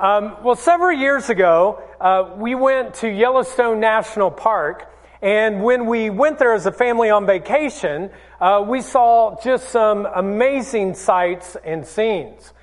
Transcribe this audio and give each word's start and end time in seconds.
Um, 0.00 0.38
well, 0.42 0.56
several 0.56 0.98
years 0.98 1.28
ago, 1.28 1.82
uh, 2.00 2.30
we 2.38 2.54
went 2.54 2.94
to 2.94 3.08
Yellowstone 3.08 3.80
National 3.80 4.30
Park, 4.30 4.90
and 5.20 5.62
when 5.62 5.84
we 5.84 6.08
went 6.08 6.38
there 6.38 6.54
as 6.54 6.64
a 6.64 6.72
family 6.72 7.10
on 7.10 7.26
vacation, 7.26 8.08
uh, 8.40 8.64
we 8.66 8.80
saw 8.80 9.38
just 9.44 9.68
some 9.68 10.06
amazing 10.06 10.94
sights 10.94 11.54
and 11.62 11.86
scenes. 11.86 12.54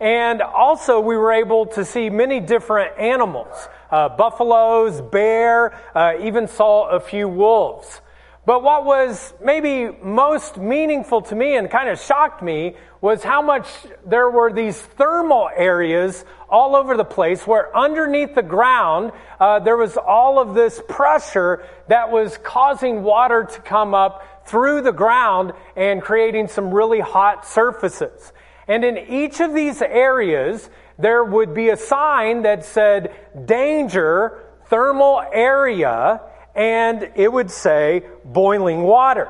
And 0.00 0.40
also, 0.40 0.98
we 0.98 1.18
were 1.18 1.32
able 1.32 1.66
to 1.66 1.84
see 1.84 2.08
many 2.08 2.40
different 2.40 2.98
animals 2.98 3.68
uh, 3.90 4.08
buffaloes, 4.08 5.02
bear, 5.02 5.78
uh, 5.94 6.14
even 6.22 6.48
saw 6.48 6.88
a 6.88 6.98
few 6.98 7.28
wolves. 7.28 8.00
But 8.46 8.62
what 8.62 8.84
was 8.84 9.34
maybe 9.44 9.90
most 10.02 10.56
meaningful 10.56 11.20
to 11.22 11.34
me 11.34 11.56
and 11.56 11.68
kind 11.68 11.88
of 11.88 11.98
shocked 11.98 12.42
me 12.42 12.76
was 13.00 13.24
how 13.24 13.42
much 13.42 13.66
there 14.06 14.30
were 14.30 14.52
these 14.52 14.80
thermal 14.80 15.50
areas 15.54 16.24
all 16.48 16.76
over 16.76 16.96
the 16.96 17.04
place 17.04 17.46
where 17.46 17.76
underneath 17.76 18.34
the 18.34 18.42
ground 18.42 19.12
uh, 19.40 19.58
there 19.58 19.76
was 19.76 19.96
all 19.96 20.38
of 20.38 20.54
this 20.54 20.80
pressure 20.88 21.66
that 21.88 22.10
was 22.10 22.38
causing 22.38 23.02
water 23.02 23.44
to 23.44 23.60
come 23.60 23.94
up 23.94 24.46
through 24.46 24.82
the 24.82 24.92
ground 24.92 25.52
and 25.76 26.00
creating 26.00 26.48
some 26.48 26.72
really 26.72 27.00
hot 27.00 27.46
surfaces. 27.46 28.32
And 28.68 28.84
in 28.84 28.98
each 28.98 29.40
of 29.40 29.54
these 29.54 29.82
areas, 29.82 30.68
there 30.98 31.24
would 31.24 31.54
be 31.54 31.68
a 31.68 31.76
sign 31.76 32.42
that 32.42 32.64
said 32.64 33.14
danger, 33.44 34.44
thermal 34.68 35.22
area, 35.32 36.20
and 36.54 37.10
it 37.14 37.30
would 37.30 37.50
say 37.50 38.02
boiling 38.24 38.82
water. 38.82 39.28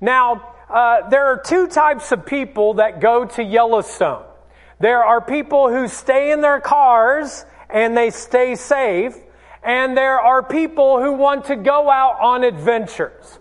Now, 0.00 0.54
uh, 0.68 1.08
there 1.08 1.26
are 1.26 1.42
two 1.44 1.66
types 1.68 2.12
of 2.12 2.26
people 2.26 2.74
that 2.74 3.00
go 3.00 3.24
to 3.24 3.42
Yellowstone. 3.42 4.24
There 4.80 5.04
are 5.04 5.20
people 5.20 5.68
who 5.68 5.88
stay 5.88 6.32
in 6.32 6.40
their 6.40 6.60
cars 6.60 7.44
and 7.68 7.96
they 7.96 8.10
stay 8.10 8.56
safe, 8.56 9.14
and 9.62 9.96
there 9.96 10.18
are 10.18 10.42
people 10.42 11.00
who 11.00 11.12
want 11.12 11.44
to 11.46 11.56
go 11.56 11.88
out 11.88 12.18
on 12.20 12.42
adventures. 12.42 13.38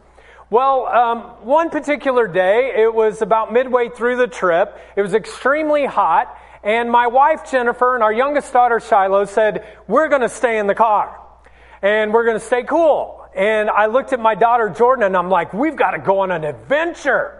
Well, 0.51 0.85
um, 0.85 1.19
one 1.45 1.69
particular 1.69 2.27
day, 2.27 2.73
it 2.75 2.93
was 2.93 3.21
about 3.21 3.51
midway 3.53 3.89
through 3.89 4.17
the 4.17 4.27
trip. 4.27 4.77
It 4.95 5.01
was 5.01 5.13
extremely 5.13 5.85
hot, 5.85 6.37
and 6.63 6.91
my 6.91 7.07
wife 7.07 7.49
Jennifer 7.49 7.95
and 7.95 8.03
our 8.03 8.13
youngest 8.13 8.51
daughter 8.53 8.79
Shiloh 8.79 9.25
said, 9.25 9.65
"We're 9.87 10.09
going 10.09 10.21
to 10.21 10.29
stay 10.29 10.59
in 10.59 10.67
the 10.67 10.75
car." 10.75 11.19
and 11.81 12.13
we're 12.13 12.25
going 12.25 12.39
to 12.39 12.45
stay 12.45 12.63
cool. 12.63 13.27
And 13.35 13.69
I 13.69 13.85
looked 13.85 14.13
at 14.13 14.19
my 14.19 14.35
daughter 14.35 14.69
Jordan 14.69 15.05
and 15.05 15.15
I'm 15.15 15.29
like, 15.29 15.53
we've 15.53 15.75
got 15.75 15.91
to 15.91 15.99
go 15.99 16.19
on 16.19 16.31
an 16.31 16.43
adventure. 16.43 17.38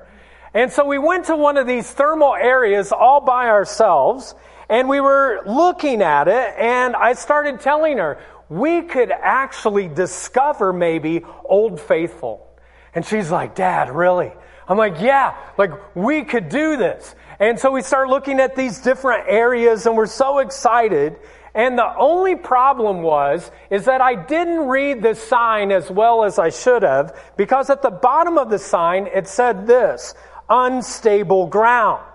And 0.53 0.71
so 0.71 0.85
we 0.85 0.97
went 0.97 1.25
to 1.25 1.35
one 1.35 1.57
of 1.57 1.67
these 1.67 1.89
thermal 1.89 2.33
areas 2.33 2.91
all 2.91 3.21
by 3.21 3.47
ourselves 3.47 4.33
and 4.67 4.87
we 4.87 5.01
were 5.01 5.41
looking 5.45 6.01
at 6.01 6.27
it 6.27 6.53
and 6.57 6.95
I 6.95 7.13
started 7.13 7.59
telling 7.59 7.97
her, 7.97 8.19
we 8.49 8.81
could 8.81 9.11
actually 9.11 9.87
discover 9.87 10.73
maybe 10.73 11.23
Old 11.45 11.79
Faithful. 11.79 12.47
And 12.95 13.05
she's 13.05 13.29
like, 13.29 13.53
Dad, 13.53 13.91
really? 13.91 14.31
I'm 14.67 14.77
like, 14.77 14.99
yeah, 14.99 15.35
like 15.57 15.71
we 15.95 16.23
could 16.23 16.49
do 16.49 16.77
this. 16.77 17.15
And 17.39 17.59
so 17.59 17.71
we 17.71 17.81
start 17.81 18.09
looking 18.09 18.39
at 18.39 18.55
these 18.55 18.79
different 18.79 19.25
areas 19.27 19.85
and 19.85 19.95
we're 19.95 20.07
so 20.07 20.39
excited. 20.39 21.17
And 21.53 21.77
the 21.77 21.95
only 21.97 22.35
problem 22.35 23.01
was, 23.01 23.49
is 23.69 23.85
that 23.85 24.01
I 24.01 24.15
didn't 24.15 24.67
read 24.67 25.01
the 25.01 25.15
sign 25.15 25.71
as 25.71 25.89
well 25.89 26.23
as 26.23 26.37
I 26.37 26.49
should 26.49 26.83
have, 26.83 27.19
because 27.37 27.69
at 27.69 27.81
the 27.81 27.89
bottom 27.89 28.37
of 28.37 28.49
the 28.49 28.59
sign 28.59 29.07
it 29.07 29.27
said 29.27 29.65
this, 29.65 30.13
unstable 30.49 31.47
ground. 31.47 32.05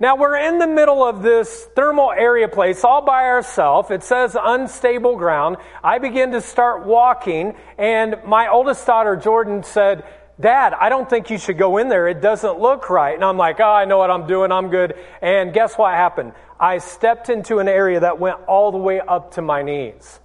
Now 0.00 0.16
we're 0.16 0.36
in 0.36 0.58
the 0.58 0.66
middle 0.66 1.04
of 1.04 1.22
this 1.22 1.68
thermal 1.76 2.10
area 2.10 2.48
place 2.48 2.82
all 2.82 3.02
by 3.02 3.24
ourselves. 3.24 3.90
It 3.90 4.02
says 4.02 4.36
unstable 4.40 5.16
ground. 5.16 5.56
I 5.84 5.98
begin 5.98 6.32
to 6.32 6.40
start 6.40 6.84
walking 6.84 7.54
and 7.78 8.16
my 8.26 8.48
oldest 8.48 8.84
daughter 8.86 9.16
Jordan 9.16 9.62
said, 9.62 10.04
Dad, 10.40 10.74
I 10.74 10.88
don't 10.88 11.08
think 11.08 11.30
you 11.30 11.38
should 11.38 11.58
go 11.58 11.78
in 11.78 11.88
there. 11.88 12.08
It 12.08 12.20
doesn't 12.20 12.58
look 12.58 12.90
right. 12.90 13.14
And 13.14 13.24
I'm 13.24 13.36
like, 13.36 13.60
oh, 13.60 13.70
I 13.70 13.84
know 13.84 13.98
what 13.98 14.10
I'm 14.10 14.26
doing. 14.26 14.50
I'm 14.50 14.68
good. 14.68 14.94
And 15.22 15.52
guess 15.52 15.78
what 15.78 15.94
happened? 15.94 16.32
I 16.58 16.78
stepped 16.78 17.28
into 17.28 17.60
an 17.60 17.68
area 17.68 18.00
that 18.00 18.18
went 18.18 18.40
all 18.48 18.72
the 18.72 18.78
way 18.78 19.00
up 19.00 19.34
to 19.34 19.42
my 19.42 19.62
knees. 19.62 20.18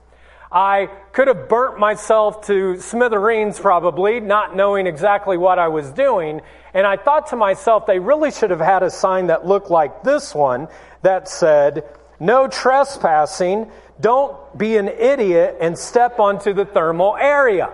I 0.51 0.87
could 1.11 1.27
have 1.27 1.47
burnt 1.47 1.77
myself 1.77 2.47
to 2.47 2.79
smithereens 2.79 3.59
probably, 3.59 4.19
not 4.19 4.55
knowing 4.55 4.87
exactly 4.87 5.37
what 5.37 5.59
I 5.59 5.67
was 5.67 5.91
doing. 5.91 6.41
And 6.73 6.85
I 6.85 6.97
thought 6.97 7.27
to 7.27 7.35
myself, 7.35 7.85
they 7.85 7.99
really 7.99 8.31
should 8.31 8.51
have 8.51 8.59
had 8.59 8.83
a 8.83 8.89
sign 8.89 9.27
that 9.27 9.45
looked 9.45 9.71
like 9.71 10.03
this 10.03 10.35
one 10.35 10.67
that 11.01 11.27
said, 11.27 11.83
no 12.19 12.47
trespassing, 12.47 13.71
don't 13.99 14.57
be 14.57 14.77
an 14.77 14.87
idiot 14.87 15.57
and 15.59 15.77
step 15.77 16.19
onto 16.19 16.53
the 16.53 16.65
thermal 16.65 17.15
area. 17.15 17.71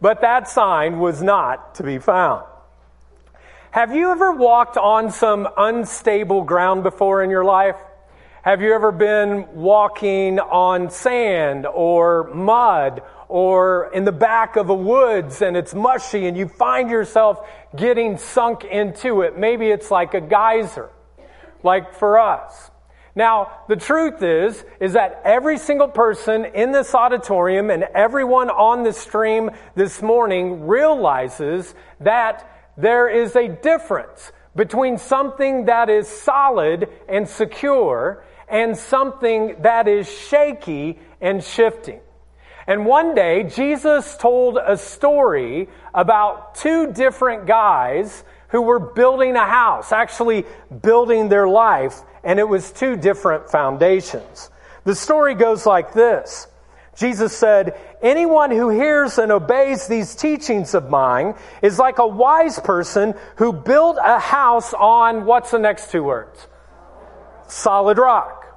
But 0.00 0.20
that 0.20 0.48
sign 0.48 0.98
was 0.98 1.22
not 1.22 1.76
to 1.76 1.82
be 1.82 1.98
found. 1.98 2.44
Have 3.70 3.94
you 3.94 4.10
ever 4.10 4.32
walked 4.32 4.76
on 4.76 5.10
some 5.10 5.48
unstable 5.56 6.42
ground 6.42 6.82
before 6.82 7.22
in 7.22 7.30
your 7.30 7.44
life? 7.44 7.76
Have 8.42 8.62
you 8.62 8.72
ever 8.72 8.92
been 8.92 9.46
walking 9.54 10.38
on 10.38 10.90
sand 10.90 11.66
or 11.66 12.30
mud 12.32 13.02
or 13.28 13.90
in 13.92 14.04
the 14.04 14.12
back 14.12 14.56
of 14.56 14.70
a 14.70 14.74
woods 14.74 15.42
and 15.42 15.56
it's 15.56 15.74
mushy 15.74 16.26
and 16.26 16.36
you 16.36 16.48
find 16.48 16.88
yourself 16.88 17.46
getting 17.76 18.18
sunk 18.18 18.64
into 18.64 19.22
it? 19.22 19.38
Maybe 19.38 19.68
it's 19.68 19.90
like 19.90 20.14
a 20.14 20.20
geyser, 20.20 20.90
like 21.62 21.94
for 21.94 22.18
us. 22.18 22.70
Now, 23.14 23.64
the 23.68 23.76
truth 23.76 24.22
is, 24.22 24.64
is 24.78 24.92
that 24.92 25.22
every 25.24 25.58
single 25.58 25.88
person 25.88 26.44
in 26.44 26.70
this 26.70 26.94
auditorium 26.94 27.68
and 27.68 27.82
everyone 27.94 28.48
on 28.48 28.84
the 28.84 28.92
stream 28.92 29.50
this 29.74 30.00
morning 30.00 30.68
realizes 30.68 31.74
that 32.00 32.48
there 32.76 33.08
is 33.08 33.34
a 33.34 33.48
difference 33.48 34.30
between 34.54 34.98
something 34.98 35.64
that 35.64 35.90
is 35.90 36.06
solid 36.06 36.88
and 37.08 37.28
secure 37.28 38.24
and 38.48 38.76
something 38.76 39.56
that 39.62 39.88
is 39.88 40.08
shaky 40.08 40.98
and 41.20 41.42
shifting. 41.42 42.00
And 42.68 42.84
one 42.84 43.14
day, 43.14 43.44
Jesus 43.44 44.18
told 44.18 44.58
a 44.58 44.76
story 44.76 45.70
about 45.94 46.54
two 46.54 46.92
different 46.92 47.46
guys 47.46 48.22
who 48.48 48.60
were 48.60 48.78
building 48.78 49.36
a 49.36 49.46
house, 49.46 49.90
actually 49.90 50.44
building 50.82 51.30
their 51.30 51.48
life, 51.48 52.02
and 52.22 52.38
it 52.38 52.46
was 52.46 52.70
two 52.70 52.94
different 52.94 53.50
foundations. 53.50 54.50
The 54.84 54.94
story 54.94 55.34
goes 55.34 55.64
like 55.64 55.94
this. 55.94 56.46
Jesus 56.94 57.34
said, 57.34 57.78
anyone 58.02 58.50
who 58.50 58.68
hears 58.68 59.16
and 59.18 59.32
obeys 59.32 59.86
these 59.86 60.14
teachings 60.14 60.74
of 60.74 60.90
mine 60.90 61.36
is 61.62 61.78
like 61.78 61.98
a 61.98 62.06
wise 62.06 62.58
person 62.58 63.14
who 63.36 63.52
built 63.52 63.96
a 64.02 64.18
house 64.18 64.74
on 64.74 65.24
what's 65.24 65.52
the 65.52 65.58
next 65.58 65.90
two 65.90 66.02
words? 66.02 66.48
Solid 67.46 67.96
rock. 67.96 68.47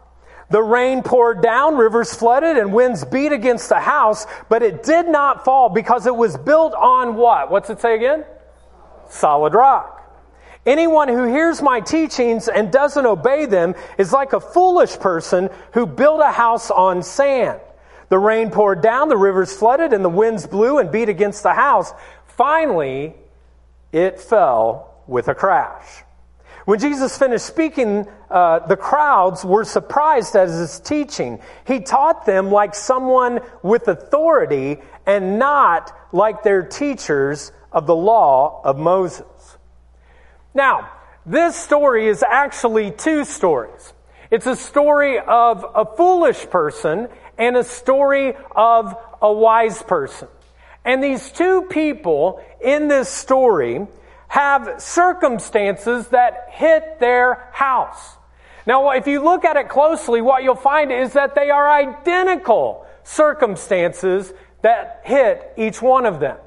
The 0.51 0.61
rain 0.61 1.01
poured 1.01 1.41
down, 1.41 1.77
rivers 1.77 2.13
flooded, 2.13 2.57
and 2.57 2.73
winds 2.73 3.05
beat 3.05 3.31
against 3.31 3.69
the 3.69 3.79
house, 3.79 4.27
but 4.49 4.61
it 4.61 4.83
did 4.83 5.07
not 5.07 5.45
fall 5.45 5.69
because 5.69 6.05
it 6.05 6.15
was 6.15 6.35
built 6.37 6.73
on 6.73 7.15
what? 7.15 7.49
What's 7.49 7.69
it 7.69 7.79
say 7.79 7.95
again? 7.95 8.25
Solid 9.09 9.53
rock. 9.53 9.97
Anyone 10.65 11.07
who 11.07 11.23
hears 11.23 11.61
my 11.61 11.79
teachings 11.79 12.49
and 12.49 12.69
doesn't 12.69 13.05
obey 13.05 13.45
them 13.45 13.75
is 13.97 14.11
like 14.11 14.33
a 14.33 14.41
foolish 14.41 14.99
person 14.99 15.49
who 15.73 15.85
built 15.85 16.21
a 16.21 16.31
house 16.31 16.69
on 16.69 17.01
sand. 17.01 17.61
The 18.09 18.19
rain 18.19 18.51
poured 18.51 18.81
down, 18.81 19.07
the 19.07 19.17
rivers 19.17 19.55
flooded, 19.55 19.93
and 19.93 20.03
the 20.03 20.09
winds 20.09 20.45
blew 20.45 20.79
and 20.79 20.91
beat 20.91 21.07
against 21.07 21.43
the 21.43 21.53
house. 21.53 21.93
Finally, 22.25 23.15
it 23.93 24.19
fell 24.19 25.01
with 25.07 25.29
a 25.29 25.33
crash. 25.33 26.03
When 26.65 26.79
Jesus 26.79 27.17
finished 27.17 27.45
speaking, 27.45 28.07
uh, 28.29 28.59
the 28.67 28.77
crowds 28.77 29.43
were 29.43 29.65
surprised 29.65 30.35
at 30.35 30.47
his 30.47 30.79
teaching. 30.79 31.39
He 31.65 31.79
taught 31.79 32.25
them 32.25 32.51
like 32.51 32.75
someone 32.75 33.39
with 33.63 33.87
authority 33.87 34.77
and 35.05 35.39
not 35.39 35.95
like 36.11 36.43
their 36.43 36.63
teachers 36.63 37.51
of 37.71 37.87
the 37.87 37.95
law 37.95 38.61
of 38.63 38.77
Moses. 38.77 39.57
Now, 40.53 40.91
this 41.25 41.55
story 41.55 42.07
is 42.07 42.23
actually 42.23 42.91
two 42.91 43.25
stories. 43.25 43.93
It's 44.29 44.47
a 44.47 44.55
story 44.55 45.19
of 45.19 45.65
a 45.75 45.85
foolish 45.85 46.49
person 46.49 47.09
and 47.37 47.57
a 47.57 47.63
story 47.63 48.33
of 48.55 48.95
a 49.21 49.31
wise 49.31 49.81
person. 49.81 50.27
And 50.85 51.03
these 51.03 51.31
two 51.31 51.63
people 51.63 52.43
in 52.61 52.87
this 52.87 53.09
story 53.09 53.87
have 54.31 54.81
circumstances 54.81 56.07
that 56.07 56.47
hit 56.51 57.01
their 57.01 57.49
house. 57.51 58.15
Now, 58.65 58.91
if 58.91 59.05
you 59.05 59.21
look 59.21 59.43
at 59.43 59.57
it 59.57 59.67
closely, 59.67 60.21
what 60.21 60.41
you'll 60.41 60.55
find 60.55 60.89
is 60.89 61.11
that 61.13 61.35
they 61.35 61.49
are 61.49 61.69
identical 61.69 62.85
circumstances 63.03 64.31
that 64.61 65.01
hit 65.03 65.51
each 65.57 65.81
one 65.81 66.05
of 66.05 66.21
them. 66.21 66.37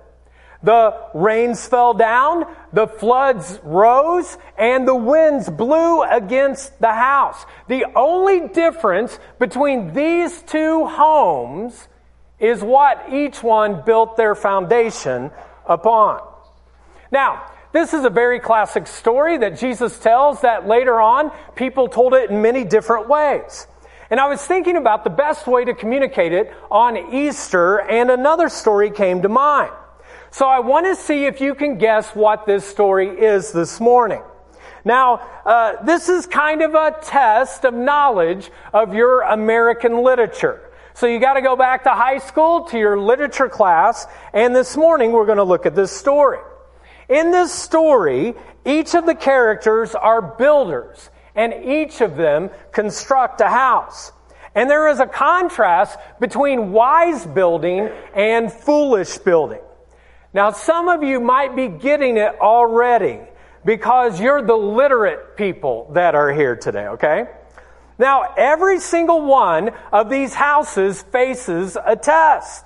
The 0.62 0.96
rains 1.12 1.66
fell 1.66 1.92
down, 1.92 2.46
the 2.72 2.86
floods 2.86 3.60
rose, 3.62 4.38
and 4.56 4.88
the 4.88 4.94
winds 4.94 5.50
blew 5.50 6.04
against 6.04 6.80
the 6.80 6.94
house. 6.94 7.44
The 7.68 7.84
only 7.94 8.48
difference 8.48 9.18
between 9.38 9.92
these 9.92 10.40
two 10.40 10.86
homes 10.86 11.86
is 12.38 12.62
what 12.62 13.12
each 13.12 13.42
one 13.42 13.82
built 13.84 14.16
their 14.16 14.34
foundation 14.34 15.30
upon. 15.66 16.22
Now, 17.12 17.50
this 17.74 17.92
is 17.92 18.04
a 18.04 18.10
very 18.10 18.38
classic 18.38 18.86
story 18.86 19.36
that 19.36 19.58
Jesus 19.58 19.98
tells 19.98 20.42
that 20.42 20.68
later 20.68 21.00
on 21.00 21.32
people 21.56 21.88
told 21.88 22.14
it 22.14 22.30
in 22.30 22.40
many 22.40 22.64
different 22.64 23.08
ways. 23.08 23.66
And 24.10 24.20
I 24.20 24.28
was 24.28 24.40
thinking 24.40 24.76
about 24.76 25.02
the 25.02 25.10
best 25.10 25.48
way 25.48 25.64
to 25.64 25.74
communicate 25.74 26.32
it 26.32 26.54
on 26.70 27.12
Easter, 27.12 27.78
and 27.78 28.12
another 28.12 28.48
story 28.48 28.92
came 28.92 29.22
to 29.22 29.28
mind. 29.28 29.72
So 30.30 30.46
I 30.46 30.60
want 30.60 30.86
to 30.86 30.94
see 30.94 31.24
if 31.24 31.40
you 31.40 31.56
can 31.56 31.76
guess 31.78 32.14
what 32.14 32.46
this 32.46 32.64
story 32.64 33.08
is 33.08 33.50
this 33.50 33.80
morning. 33.80 34.22
Now, 34.84 35.14
uh, 35.44 35.82
this 35.82 36.08
is 36.08 36.26
kind 36.26 36.62
of 36.62 36.74
a 36.74 36.96
test 37.02 37.64
of 37.64 37.74
knowledge 37.74 38.52
of 38.72 38.94
your 38.94 39.22
American 39.22 40.04
literature. 40.04 40.70
So 40.92 41.08
you 41.08 41.18
got 41.18 41.34
to 41.34 41.42
go 41.42 41.56
back 41.56 41.82
to 41.84 41.90
high 41.90 42.18
school 42.18 42.66
to 42.66 42.78
your 42.78 43.00
literature 43.00 43.48
class, 43.48 44.06
and 44.32 44.54
this 44.54 44.76
morning 44.76 45.10
we're 45.10 45.26
going 45.26 45.38
to 45.38 45.44
look 45.44 45.66
at 45.66 45.74
this 45.74 45.90
story. 45.90 46.38
In 47.08 47.30
this 47.30 47.52
story, 47.52 48.34
each 48.64 48.94
of 48.94 49.06
the 49.06 49.14
characters 49.14 49.94
are 49.94 50.22
builders, 50.22 51.10
and 51.34 51.52
each 51.64 52.00
of 52.00 52.16
them 52.16 52.50
construct 52.72 53.40
a 53.40 53.48
house. 53.48 54.12
And 54.54 54.70
there 54.70 54.88
is 54.88 55.00
a 55.00 55.06
contrast 55.06 55.98
between 56.20 56.72
wise 56.72 57.26
building 57.26 57.90
and 58.14 58.52
foolish 58.52 59.18
building. 59.18 59.60
Now, 60.32 60.50
some 60.50 60.88
of 60.88 61.02
you 61.02 61.20
might 61.20 61.54
be 61.54 61.68
getting 61.68 62.16
it 62.16 62.40
already 62.40 63.20
because 63.64 64.20
you're 64.20 64.42
the 64.42 64.56
literate 64.56 65.36
people 65.36 65.90
that 65.94 66.14
are 66.14 66.32
here 66.32 66.56
today, 66.56 66.86
okay? 66.88 67.26
Now, 67.98 68.34
every 68.36 68.80
single 68.80 69.22
one 69.22 69.70
of 69.92 70.10
these 70.10 70.34
houses 70.34 71.02
faces 71.02 71.76
a 71.82 71.96
test. 71.96 72.63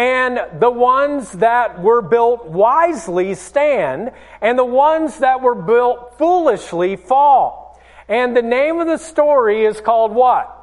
And 0.00 0.40
the 0.62 0.70
ones 0.70 1.30
that 1.32 1.82
were 1.82 2.00
built 2.00 2.46
wisely 2.46 3.34
stand, 3.34 4.12
and 4.40 4.58
the 4.58 4.64
ones 4.64 5.18
that 5.18 5.42
were 5.42 5.54
built 5.54 6.16
foolishly 6.16 6.96
fall. 6.96 7.78
And 8.08 8.34
the 8.34 8.40
name 8.40 8.78
of 8.78 8.86
the 8.86 8.96
story 8.96 9.66
is 9.66 9.78
called 9.82 10.12
what? 10.12 10.56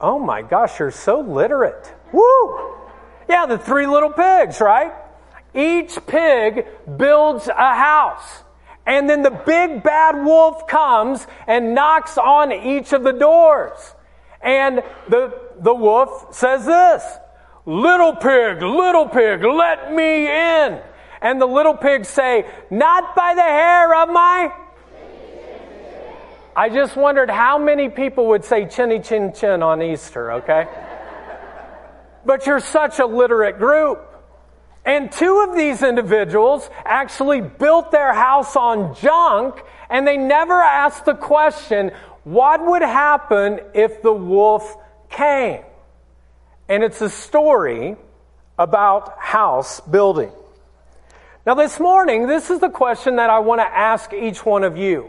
Oh 0.00 0.18
my 0.18 0.42
gosh, 0.42 0.80
you're 0.80 0.90
so 0.90 1.20
literate. 1.20 1.94
Woo! 2.10 2.74
Yeah, 3.28 3.46
the 3.46 3.56
three 3.56 3.86
little 3.86 4.10
pigs, 4.10 4.60
right? 4.60 4.90
Each 5.54 5.96
pig 6.08 6.66
builds 6.96 7.46
a 7.46 7.74
house. 7.74 8.42
And 8.84 9.08
then 9.08 9.22
the 9.22 9.30
big 9.30 9.84
bad 9.84 10.24
wolf 10.24 10.66
comes 10.66 11.24
and 11.46 11.72
knocks 11.72 12.18
on 12.18 12.50
each 12.50 12.92
of 12.92 13.04
the 13.04 13.12
doors. 13.12 13.94
And 14.42 14.82
the, 15.08 15.38
the 15.60 15.74
wolf 15.74 16.34
says 16.34 16.66
this, 16.66 17.04
little 17.68 18.16
pig, 18.16 18.62
little 18.62 19.06
pig, 19.06 19.44
let 19.44 19.92
me 19.92 20.26
in. 20.26 20.80
And 21.20 21.40
the 21.40 21.46
little 21.46 21.74
pigs 21.74 22.08
say, 22.08 22.46
not 22.70 23.14
by 23.14 23.34
the 23.34 23.42
hair 23.42 23.94
of 24.02 24.08
my. 24.08 24.52
I 26.56 26.70
just 26.70 26.96
wondered 26.96 27.28
how 27.28 27.58
many 27.58 27.88
people 27.90 28.28
would 28.28 28.44
say 28.44 28.66
chinny 28.66 29.00
chin 29.00 29.32
chin 29.34 29.62
on 29.62 29.82
Easter, 29.82 30.32
okay? 30.32 30.66
But 32.24 32.46
you're 32.46 32.60
such 32.60 32.98
a 33.00 33.06
literate 33.06 33.58
group. 33.58 34.04
And 34.84 35.12
two 35.12 35.46
of 35.46 35.54
these 35.54 35.82
individuals 35.82 36.68
actually 36.86 37.42
built 37.42 37.90
their 37.90 38.14
house 38.14 38.56
on 38.56 38.94
junk 38.94 39.62
and 39.90 40.06
they 40.06 40.16
never 40.16 40.54
asked 40.54 41.04
the 41.04 41.14
question, 41.14 41.92
what 42.24 42.64
would 42.64 42.82
happen 42.82 43.60
if 43.74 44.00
the 44.00 44.12
wolf 44.12 44.74
came? 45.10 45.62
And 46.68 46.82
it's 46.82 47.00
a 47.00 47.08
story 47.08 47.96
about 48.58 49.18
house 49.18 49.80
building. 49.80 50.30
Now, 51.46 51.54
this 51.54 51.80
morning, 51.80 52.26
this 52.26 52.50
is 52.50 52.60
the 52.60 52.68
question 52.68 53.16
that 53.16 53.30
I 53.30 53.38
want 53.38 53.60
to 53.60 53.66
ask 53.66 54.12
each 54.12 54.44
one 54.44 54.64
of 54.64 54.76
you. 54.76 55.08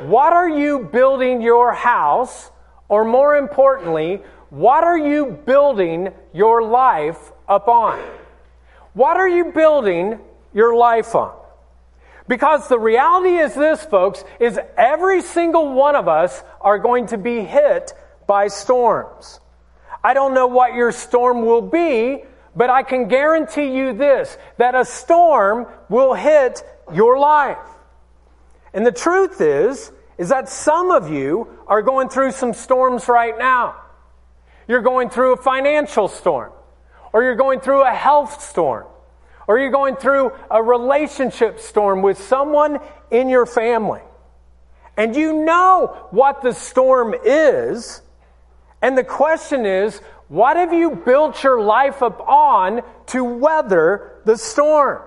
What 0.00 0.34
are 0.34 0.48
you 0.48 0.80
building 0.80 1.40
your 1.40 1.72
house? 1.72 2.50
Or 2.88 3.04
more 3.04 3.36
importantly, 3.36 4.20
what 4.50 4.84
are 4.84 4.98
you 4.98 5.40
building 5.46 6.12
your 6.34 6.62
life 6.62 7.32
upon? 7.48 7.98
What 8.92 9.16
are 9.16 9.28
you 9.28 9.52
building 9.52 10.18
your 10.52 10.76
life 10.76 11.14
on? 11.14 11.34
Because 12.28 12.68
the 12.68 12.78
reality 12.78 13.36
is 13.36 13.54
this, 13.54 13.82
folks, 13.84 14.24
is 14.38 14.58
every 14.76 15.22
single 15.22 15.72
one 15.72 15.96
of 15.96 16.06
us 16.06 16.42
are 16.60 16.78
going 16.78 17.06
to 17.08 17.18
be 17.18 17.40
hit 17.40 17.94
by 18.26 18.48
storms. 18.48 19.40
I 20.06 20.14
don't 20.14 20.34
know 20.34 20.46
what 20.46 20.74
your 20.74 20.92
storm 20.92 21.44
will 21.44 21.62
be, 21.62 22.22
but 22.54 22.70
I 22.70 22.84
can 22.84 23.08
guarantee 23.08 23.76
you 23.76 23.92
this, 23.92 24.38
that 24.56 24.76
a 24.76 24.84
storm 24.84 25.66
will 25.88 26.14
hit 26.14 26.62
your 26.94 27.18
life. 27.18 27.58
And 28.72 28.86
the 28.86 28.92
truth 28.92 29.40
is, 29.40 29.90
is 30.16 30.28
that 30.28 30.48
some 30.48 30.92
of 30.92 31.10
you 31.10 31.48
are 31.66 31.82
going 31.82 32.08
through 32.08 32.30
some 32.30 32.54
storms 32.54 33.08
right 33.08 33.36
now. 33.36 33.74
You're 34.68 34.80
going 34.80 35.10
through 35.10 35.32
a 35.32 35.38
financial 35.38 36.06
storm, 36.06 36.52
or 37.12 37.24
you're 37.24 37.34
going 37.34 37.58
through 37.58 37.82
a 37.82 37.92
health 37.92 38.40
storm, 38.40 38.86
or 39.48 39.58
you're 39.58 39.72
going 39.72 39.96
through 39.96 40.30
a 40.48 40.62
relationship 40.62 41.58
storm 41.58 42.02
with 42.02 42.18
someone 42.18 42.78
in 43.10 43.28
your 43.28 43.44
family. 43.44 44.02
And 44.96 45.16
you 45.16 45.44
know 45.44 46.06
what 46.12 46.42
the 46.42 46.52
storm 46.52 47.12
is. 47.24 48.02
And 48.82 48.96
the 48.96 49.04
question 49.04 49.66
is, 49.66 50.00
what 50.28 50.56
have 50.56 50.72
you 50.72 50.90
built 50.90 51.42
your 51.42 51.60
life 51.60 52.02
upon 52.02 52.82
to 53.06 53.24
weather 53.24 54.20
the 54.24 54.36
storm? 54.36 55.02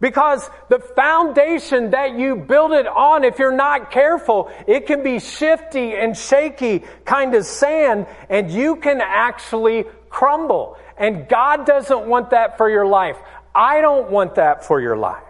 Because 0.00 0.48
the 0.68 0.78
foundation 0.78 1.90
that 1.90 2.16
you 2.16 2.36
build 2.36 2.72
it 2.72 2.86
on, 2.86 3.24
if 3.24 3.38
you're 3.40 3.50
not 3.50 3.90
careful, 3.90 4.50
it 4.68 4.86
can 4.86 5.02
be 5.02 5.18
shifty 5.18 5.94
and 5.94 6.16
shaky, 6.16 6.84
kind 7.04 7.34
of 7.34 7.44
sand, 7.44 8.06
and 8.28 8.50
you 8.50 8.76
can 8.76 9.00
actually 9.00 9.84
crumble. 10.08 10.76
And 10.96 11.28
God 11.28 11.66
doesn't 11.66 12.06
want 12.06 12.30
that 12.30 12.58
for 12.58 12.70
your 12.70 12.86
life. 12.86 13.16
I 13.54 13.80
don't 13.80 14.10
want 14.10 14.36
that 14.36 14.64
for 14.64 14.80
your 14.80 14.96
life. 14.96 15.27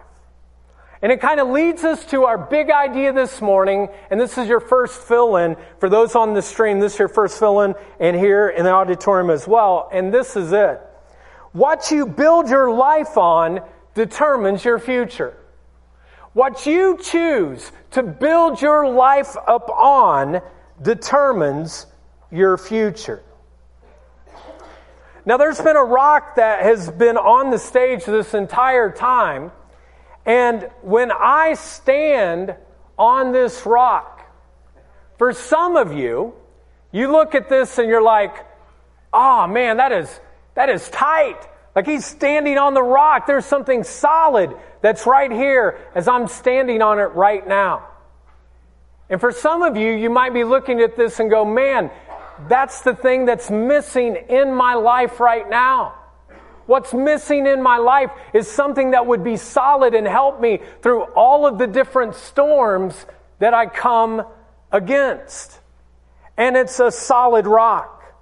And 1.01 1.11
it 1.13 1.21
kind 1.21 1.39
of 1.39 1.47
leads 1.47 1.85
us 1.85 2.03
to 2.07 2.25
our 2.25 2.37
big 2.37 2.69
idea 2.69 3.13
this 3.13 3.41
morning, 3.41 3.87
and 4.11 4.19
this 4.19 4.37
is 4.37 4.49
your 4.49 4.59
first 4.59 5.01
fill 5.01 5.37
in. 5.37 5.55
For 5.79 5.87
those 5.87 6.13
on 6.13 6.33
the 6.33 6.41
stream, 6.41 6.79
this 6.79 6.93
is 6.93 6.99
your 6.99 7.07
first 7.07 7.39
fill 7.39 7.61
in, 7.61 7.75
and 8.01 8.17
here 8.17 8.49
in 8.49 8.65
the 8.65 8.71
auditorium 8.71 9.29
as 9.29 9.47
well. 9.47 9.89
And 9.93 10.13
this 10.13 10.35
is 10.35 10.51
it. 10.51 10.81
What 11.53 11.89
you 11.89 12.05
build 12.05 12.49
your 12.49 12.71
life 12.71 13.17
on 13.17 13.61
determines 13.93 14.65
your 14.65 14.77
future. 14.77 15.37
What 16.33 16.65
you 16.65 16.97
choose 17.01 17.71
to 17.91 18.03
build 18.03 18.61
your 18.61 18.87
life 18.87 19.35
upon 19.47 20.41
determines 20.81 21.87
your 22.29 22.57
future. 22.57 23.23
Now, 25.25 25.37
there's 25.37 25.61
been 25.61 25.75
a 25.75 25.83
rock 25.83 26.35
that 26.35 26.61
has 26.61 26.89
been 26.91 27.17
on 27.17 27.51
the 27.51 27.57
stage 27.57 28.05
this 28.05 28.33
entire 28.33 28.91
time, 28.91 29.51
and 30.25 30.69
when 30.81 31.11
I 31.11 31.53
stand 31.55 32.55
on 32.97 33.31
this 33.31 33.65
rock, 33.65 34.19
for 35.17 35.33
some 35.33 35.75
of 35.75 35.93
you, 35.93 36.33
you 36.91 37.11
look 37.11 37.35
at 37.35 37.49
this 37.49 37.77
and 37.77 37.87
you're 37.87 38.01
like, 38.01 38.33
oh 39.13 39.47
man, 39.47 39.77
that 39.77 39.91
is, 39.91 40.19
that 40.55 40.69
is 40.69 40.89
tight. 40.89 41.39
Like 41.75 41.85
he's 41.85 42.05
standing 42.05 42.57
on 42.57 42.73
the 42.73 42.81
rock. 42.81 43.27
There's 43.27 43.45
something 43.45 43.83
solid 43.83 44.55
that's 44.81 45.05
right 45.05 45.31
here 45.31 45.79
as 45.95 46.07
I'm 46.07 46.27
standing 46.27 46.81
on 46.81 46.99
it 46.99 47.11
right 47.13 47.47
now. 47.47 47.87
And 49.09 49.19
for 49.19 49.31
some 49.31 49.63
of 49.63 49.75
you, 49.75 49.91
you 49.91 50.09
might 50.09 50.33
be 50.33 50.43
looking 50.43 50.81
at 50.81 50.95
this 50.95 51.19
and 51.19 51.29
go, 51.29 51.43
man, 51.43 51.91
that's 52.47 52.81
the 52.81 52.95
thing 52.95 53.25
that's 53.25 53.49
missing 53.49 54.15
in 54.29 54.53
my 54.53 54.75
life 54.75 55.19
right 55.19 55.49
now. 55.49 55.95
What's 56.69 56.93
missing 56.93 57.47
in 57.47 57.63
my 57.63 57.77
life 57.77 58.11
is 58.31 58.47
something 58.47 58.91
that 58.91 59.07
would 59.07 59.23
be 59.23 59.37
solid 59.37 59.95
and 59.95 60.05
help 60.05 60.39
me 60.39 60.59
through 60.83 61.01
all 61.15 61.47
of 61.47 61.57
the 61.57 61.65
different 61.65 62.13
storms 62.13 63.07
that 63.39 63.55
I 63.55 63.65
come 63.65 64.23
against. 64.71 65.59
And 66.37 66.55
it's 66.55 66.79
a 66.79 66.91
solid 66.91 67.47
rock. 67.47 68.13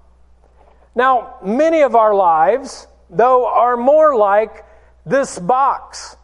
Now, 0.96 1.36
many 1.44 1.82
of 1.82 1.94
our 1.94 2.16
lives, 2.16 2.88
though, 3.10 3.46
are 3.46 3.76
more 3.76 4.16
like 4.16 4.64
this 5.06 5.38
box. 5.38 6.16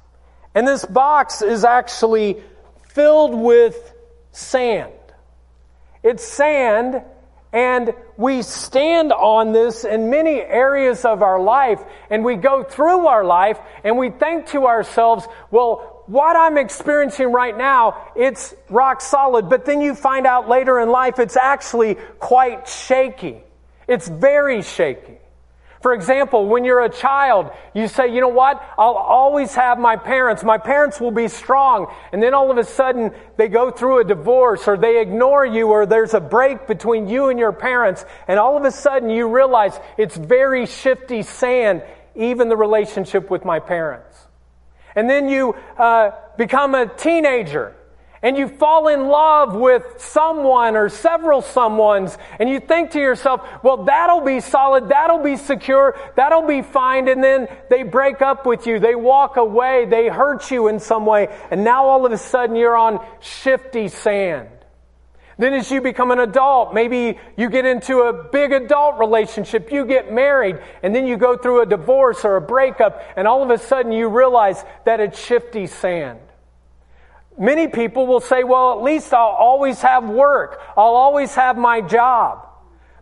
And 0.55 0.65
this 0.65 0.85
box 0.85 1.41
is 1.41 1.65
actually 1.65 2.41
filled 2.87 3.35
with 3.35 3.93
sand. 4.31 4.93
It's 6.03 6.23
sand, 6.23 7.01
And 7.53 7.93
we 8.17 8.41
stand 8.41 9.13
on 9.13 9.53
this 9.53 9.85
in 9.85 10.09
many 10.09 10.41
areas 10.41 11.05
of 11.05 11.21
our 11.21 11.39
life, 11.39 11.79
and 12.09 12.25
we 12.25 12.35
go 12.35 12.63
through 12.63 13.05
our 13.05 13.23
life 13.23 13.59
and 13.83 13.97
we 13.97 14.09
think 14.09 14.47
to 14.47 14.65
ourselves, 14.65 15.27
well, 15.51 16.03
what 16.07 16.35
I'm 16.35 16.57
experiencing 16.57 17.31
right 17.31 17.55
now, 17.55 18.11
it's 18.15 18.53
rock 18.69 19.01
solid, 19.01 19.49
but 19.49 19.65
then 19.65 19.81
you 19.81 19.93
find 19.95 20.25
out 20.25 20.49
later 20.49 20.79
in 20.79 20.89
life 20.89 21.19
it's 21.19 21.37
actually 21.37 21.95
quite 22.19 22.67
shaky. 22.67 23.41
It's 23.87 24.07
very 24.07 24.63
shaky. 24.63 25.19
For 25.83 25.93
example, 25.93 26.47
when 26.47 26.63
you're 26.63 26.85
a 26.85 26.89
child, 26.89 27.51
you 27.73 27.89
say, 27.89 28.07
you 28.07 28.21
know 28.21 28.29
what? 28.29 28.65
I'll 28.77 28.93
always 28.93 29.53
have 29.55 29.77
my 29.77 29.97
parents. 29.97 30.41
My 30.41 30.57
parents 30.57 31.01
will 31.01 31.11
be 31.11 31.27
strong. 31.27 31.93
And 32.13 32.23
then 32.23 32.33
all 32.33 32.49
of 32.49 32.57
a 32.57 32.63
sudden, 32.63 33.11
they 33.35 33.49
go 33.49 33.69
through 33.69 33.99
a 33.99 34.05
divorce 34.05 34.65
or 34.65 34.77
they 34.77 35.01
ignore 35.01 35.45
you 35.45 35.67
or 35.67 35.85
there's 35.85 36.13
a 36.13 36.21
break 36.21 36.67
between 36.67 37.09
you 37.09 37.27
and 37.27 37.37
your 37.37 37.51
parents. 37.51 38.05
And 38.29 38.39
all 38.39 38.55
of 38.55 38.63
a 38.63 38.71
sudden, 38.71 39.09
you 39.09 39.27
realize 39.27 39.77
it's 39.97 40.15
very 40.15 40.65
shifty 40.67 41.21
sand, 41.21 41.83
even 42.15 42.47
the 42.47 42.55
relationship 42.55 43.29
with 43.29 43.43
my 43.43 43.59
parents. 43.59 44.17
And 44.95 45.09
then 45.09 45.27
you 45.27 45.53
uh, 45.77 46.11
become 46.37 46.75
a 46.75 46.85
teenager 46.85 47.75
and 48.23 48.37
you 48.37 48.47
fall 48.47 48.87
in 48.87 49.09
love 49.09 49.53
with 49.53 49.83
someone 49.97 50.77
or 50.77 50.87
several 50.87 51.41
someones, 51.41 52.17
and 52.39 52.49
you 52.49 52.59
think 52.59 52.91
to 52.91 52.99
yourself, 52.99 53.41
well, 53.63 53.83
that'll 53.83 54.21
be 54.21 54.39
solid, 54.39 54.89
that'll 54.89 55.21
be 55.21 55.35
secure, 55.35 55.95
that'll 56.15 56.47
be 56.47 56.61
fine, 56.61 57.09
and 57.09 57.21
then 57.21 57.47
they 57.69 57.83
break 57.83 58.21
up 58.21 58.45
with 58.45 58.65
you, 58.65 58.79
they 58.79 58.95
walk 58.95 59.35
away, 59.35 59.85
they 59.85 60.07
hurt 60.07 60.49
you 60.49 60.69
in 60.69 60.79
some 60.79 61.05
way, 61.05 61.27
and 61.51 61.65
now 61.65 61.85
all 61.85 62.05
of 62.05 62.13
a 62.13 62.17
sudden 62.17 62.55
you're 62.55 62.77
on 62.77 63.05
shifty 63.19 63.89
sand. 63.89 64.47
Then 65.37 65.53
as 65.53 65.69
you 65.71 65.81
become 65.81 66.11
an 66.11 66.19
adult, 66.19 66.73
maybe 66.73 67.19
you 67.35 67.49
get 67.49 67.65
into 67.65 68.01
a 68.03 68.13
big 68.13 68.53
adult 68.53 68.99
relationship, 68.99 69.71
you 69.71 69.85
get 69.85 70.13
married, 70.13 70.59
and 70.83 70.95
then 70.95 71.07
you 71.07 71.17
go 71.17 71.35
through 71.35 71.61
a 71.61 71.65
divorce 71.65 72.23
or 72.23 72.37
a 72.37 72.41
breakup, 72.41 73.03
and 73.17 73.27
all 73.27 73.43
of 73.43 73.49
a 73.49 73.57
sudden 73.57 73.91
you 73.91 74.07
realize 74.07 74.63
that 74.85 74.99
it's 74.99 75.19
shifty 75.19 75.67
sand. 75.67 76.19
Many 77.37 77.67
people 77.67 78.05
will 78.05 78.21
say, 78.21 78.43
well, 78.43 78.77
at 78.77 78.83
least 78.83 79.13
I'll 79.13 79.35
always 79.37 79.81
have 79.81 80.07
work. 80.07 80.59
I'll 80.77 80.95
always 80.95 81.33
have 81.35 81.57
my 81.57 81.81
job. 81.81 82.47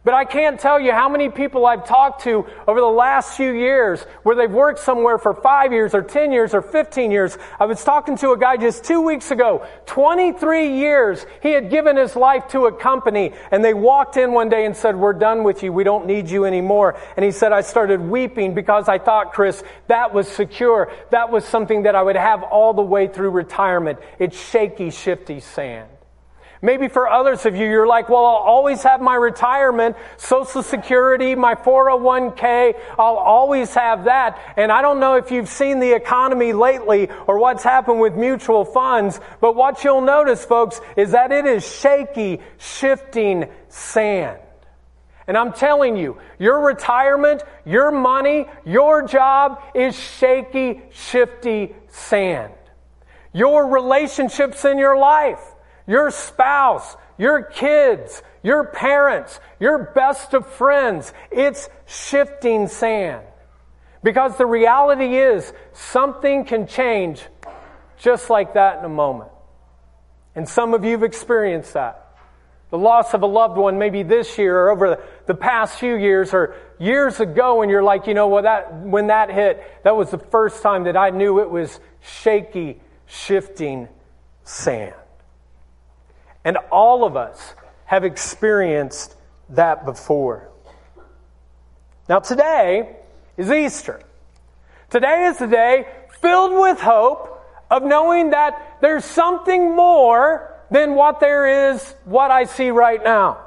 But 0.04 0.16
I 0.16 0.26
can't 0.26 0.60
tell 0.60 0.80
you 0.80 0.94
how 0.94 1.08
many 1.08 1.30
people 1.30 1.68
I've 1.68 1.86
talked 1.86 2.24
to 2.24 2.48
over 2.68 2.80
the 2.80 2.88
last 2.88 3.38
few 3.38 3.52
years 3.52 4.02
where 4.24 4.36
they've 4.36 4.50
worked 4.50 4.80
somewhere 4.80 5.20
for 5.20 5.36
five 5.36 5.72
years 5.72 5.94
or 5.94 6.02
10 6.02 6.32
years 6.32 6.56
or 6.56 6.64
15 6.64 7.12
years. 7.12 7.38
I 7.60 7.66
was 7.68 7.84
talking 7.84 8.18
to 8.18 8.32
a 8.32 8.38
guy 8.38 8.58
just 8.58 8.84
two 8.84 9.02
weeks 9.02 9.30
ago, 9.30 9.64
23 9.86 10.76
years 10.80 11.28
he 11.44 11.52
had 11.52 11.70
given 11.70 11.98
his 11.98 12.16
life 12.16 12.48
to 12.48 12.66
a 12.66 12.72
company 12.72 13.34
and 13.52 13.64
they 13.64 13.76
walked 13.76 14.18
in 14.18 14.32
one 14.32 14.50
day 14.50 14.66
and 14.66 14.76
said, 14.76 14.96
we're 14.96 15.14
done 15.14 15.44
with 15.44 15.62
you. 15.62 15.72
We 15.72 15.84
don't 15.84 16.08
need 16.08 16.32
you 16.32 16.46
anymore. 16.46 16.98
And 17.16 17.24
he 17.24 17.30
said, 17.30 17.52
I 17.52 17.62
started 17.62 18.02
weeping 18.02 18.56
because 18.56 18.90
I 18.90 18.98
thought, 18.98 19.34
Chris, 19.34 19.64
that 19.86 20.16
was 20.16 20.28
secure. 20.28 20.92
That 21.12 21.30
was 21.30 21.46
something 21.46 21.84
that 21.84 21.94
I 21.94 22.02
would 22.02 22.16
have 22.16 22.42
all 22.42 22.74
the 22.74 22.82
way 22.82 23.08
through 23.08 23.30
retirement. 23.30 24.00
It's 24.18 24.40
shaky, 24.50 24.90
shifty 24.90 25.42
sand. 25.42 25.90
Maybe 26.64 26.90
for 26.90 27.10
others 27.10 27.48
of 27.48 27.56
you, 27.56 27.66
you're 27.68 27.88
like, 27.88 28.08
well, 28.08 28.24
I'll 28.24 28.36
always 28.36 28.84
have 28.84 29.02
my 29.02 29.16
retirement, 29.16 29.96
Social 30.18 30.62
Security, 30.62 31.34
my 31.34 31.56
401k. 31.56 32.76
I'll 33.00 33.16
always 33.16 33.74
have 33.74 34.04
that. 34.04 34.40
And 34.58 34.72
I 34.72 34.84
don't 34.84 35.00
know 35.00 35.16
if 35.16 35.32
you've 35.32 35.50
seen 35.50 35.80
the 35.80 35.94
economy 35.94 36.54
lately 36.54 37.10
or 37.26 37.40
what's 37.40 37.64
happened 37.64 38.00
with 38.00 38.14
mutual 38.16 38.64
funds, 38.64 39.20
but 39.40 39.56
what 39.56 39.84
you'll 39.84 40.02
notice, 40.02 40.46
folks, 40.46 40.80
is 40.96 41.12
that 41.12 41.32
it 41.32 41.48
is 41.48 41.68
shaky, 41.68 42.42
shifting 42.60 43.50
sand. 43.70 44.38
And 45.26 45.38
I'm 45.38 45.54
telling 45.54 45.98
you, 45.98 46.18
your 46.38 46.60
retirement, 46.60 47.42
your 47.66 47.90
money, 47.90 48.48
your 48.66 49.08
job 49.08 49.64
is 49.74 49.98
shaky, 49.98 50.82
shifty 50.92 51.76
sand. 51.88 52.54
Your 53.34 53.68
relationships 53.68 54.66
in 54.66 54.78
your 54.78 54.98
life, 54.98 55.40
your 55.88 56.12
spouse, 56.12 56.96
your 57.18 57.44
kids, 57.44 58.22
your 58.44 58.66
parents, 58.66 59.40
your 59.60 59.92
best 59.96 60.34
of 60.34 60.48
friends. 60.48 61.14
It's 61.32 61.70
shifting 61.86 62.68
sand. 62.68 63.26
Because 64.04 64.38
the 64.38 64.46
reality 64.46 65.18
is, 65.18 65.54
something 65.74 66.46
can 66.46 66.66
change 66.66 67.22
just 68.00 68.30
like 68.30 68.56
that 68.56 68.80
in 68.80 68.86
a 68.86 68.90
moment. 68.90 69.30
And 70.34 70.48
some 70.48 70.74
of 70.74 70.84
you 70.84 70.92
have 70.92 71.04
experienced 71.04 71.74
that. 71.74 71.98
The 72.72 72.78
loss 72.78 73.14
of 73.14 73.22
a 73.22 73.28
loved 73.28 73.58
one, 73.58 73.78
maybe 73.78 74.02
this 74.02 74.38
year 74.38 74.58
or 74.58 74.70
over 74.72 75.04
the 75.26 75.36
past 75.36 75.78
few 75.78 75.96
years 75.96 76.34
or 76.34 76.56
years 76.80 77.20
ago, 77.20 77.62
and 77.62 77.70
you're 77.70 77.84
like, 77.84 78.08
you 78.08 78.14
know, 78.14 78.30
well, 78.30 78.44
that, 78.44 78.74
when 78.74 79.08
that 79.08 79.30
hit, 79.30 79.62
that 79.84 79.96
was 79.96 80.10
the 80.10 80.18
first 80.18 80.64
time 80.64 80.86
that 80.86 80.96
I 80.96 81.10
knew 81.10 81.42
it 81.42 81.50
was 81.50 81.80
shaky, 82.00 82.80
shifting 83.06 83.90
sand. 84.46 84.96
And 86.44 86.58
all 86.72 87.04
of 87.04 87.16
us 87.16 87.54
have 87.86 88.04
experienced 88.04 89.16
that 89.50 89.86
before. 89.86 90.50
Now, 92.10 92.20
today 92.20 92.96
is 93.38 93.52
Easter. 93.52 94.02
Today 94.90 95.26
is 95.26 95.38
the 95.38 95.48
day 95.48 95.88
filled 96.22 96.60
with 96.60 96.80
hope 96.80 97.42
of 97.70 97.84
knowing 97.84 98.32
that 98.32 98.78
there's 98.82 99.06
something 99.06 99.76
more 99.76 100.54
than 100.70 100.96
what 100.96 101.20
there 101.20 101.72
is, 101.72 101.96
what 102.06 102.32
I 102.32 102.46
see 102.46 102.70
right 102.70 103.02
now. 103.04 103.40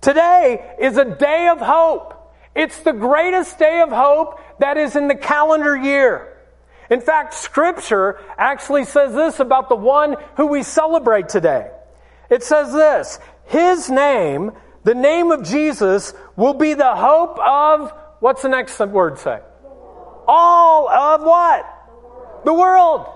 Today 0.00 0.74
is 0.80 0.96
a 0.96 1.04
day 1.04 1.48
of 1.48 1.58
hope. 1.58 2.18
It's 2.54 2.80
the 2.80 2.92
greatest 2.92 3.58
day 3.58 3.80
of 3.80 3.90
hope 3.90 4.40
that 4.58 4.76
is 4.76 4.96
in 4.96 5.08
the 5.08 5.14
calendar 5.14 5.76
year. 5.76 6.36
In 6.90 7.00
fact, 7.00 7.34
Scripture 7.34 8.20
actually 8.36 8.84
says 8.84 9.14
this 9.14 9.40
about 9.40 9.68
the 9.68 9.76
one 9.76 10.16
who 10.36 10.46
we 10.46 10.62
celebrate 10.62 11.28
today. 11.28 11.70
It 12.32 12.42
says 12.42 12.72
this 12.72 13.18
His 13.44 13.90
name, 13.90 14.52
the 14.84 14.94
name 14.94 15.30
of 15.30 15.44
Jesus, 15.44 16.14
will 16.34 16.54
be 16.54 16.72
the 16.72 16.96
hope 16.96 17.38
of, 17.38 17.92
what's 18.20 18.40
the 18.40 18.48
next 18.48 18.78
word 18.80 19.18
say? 19.18 19.40
All 20.26 20.88
of 20.88 21.22
what? 21.22 21.66
The 22.46 22.54
world. 22.54 23.06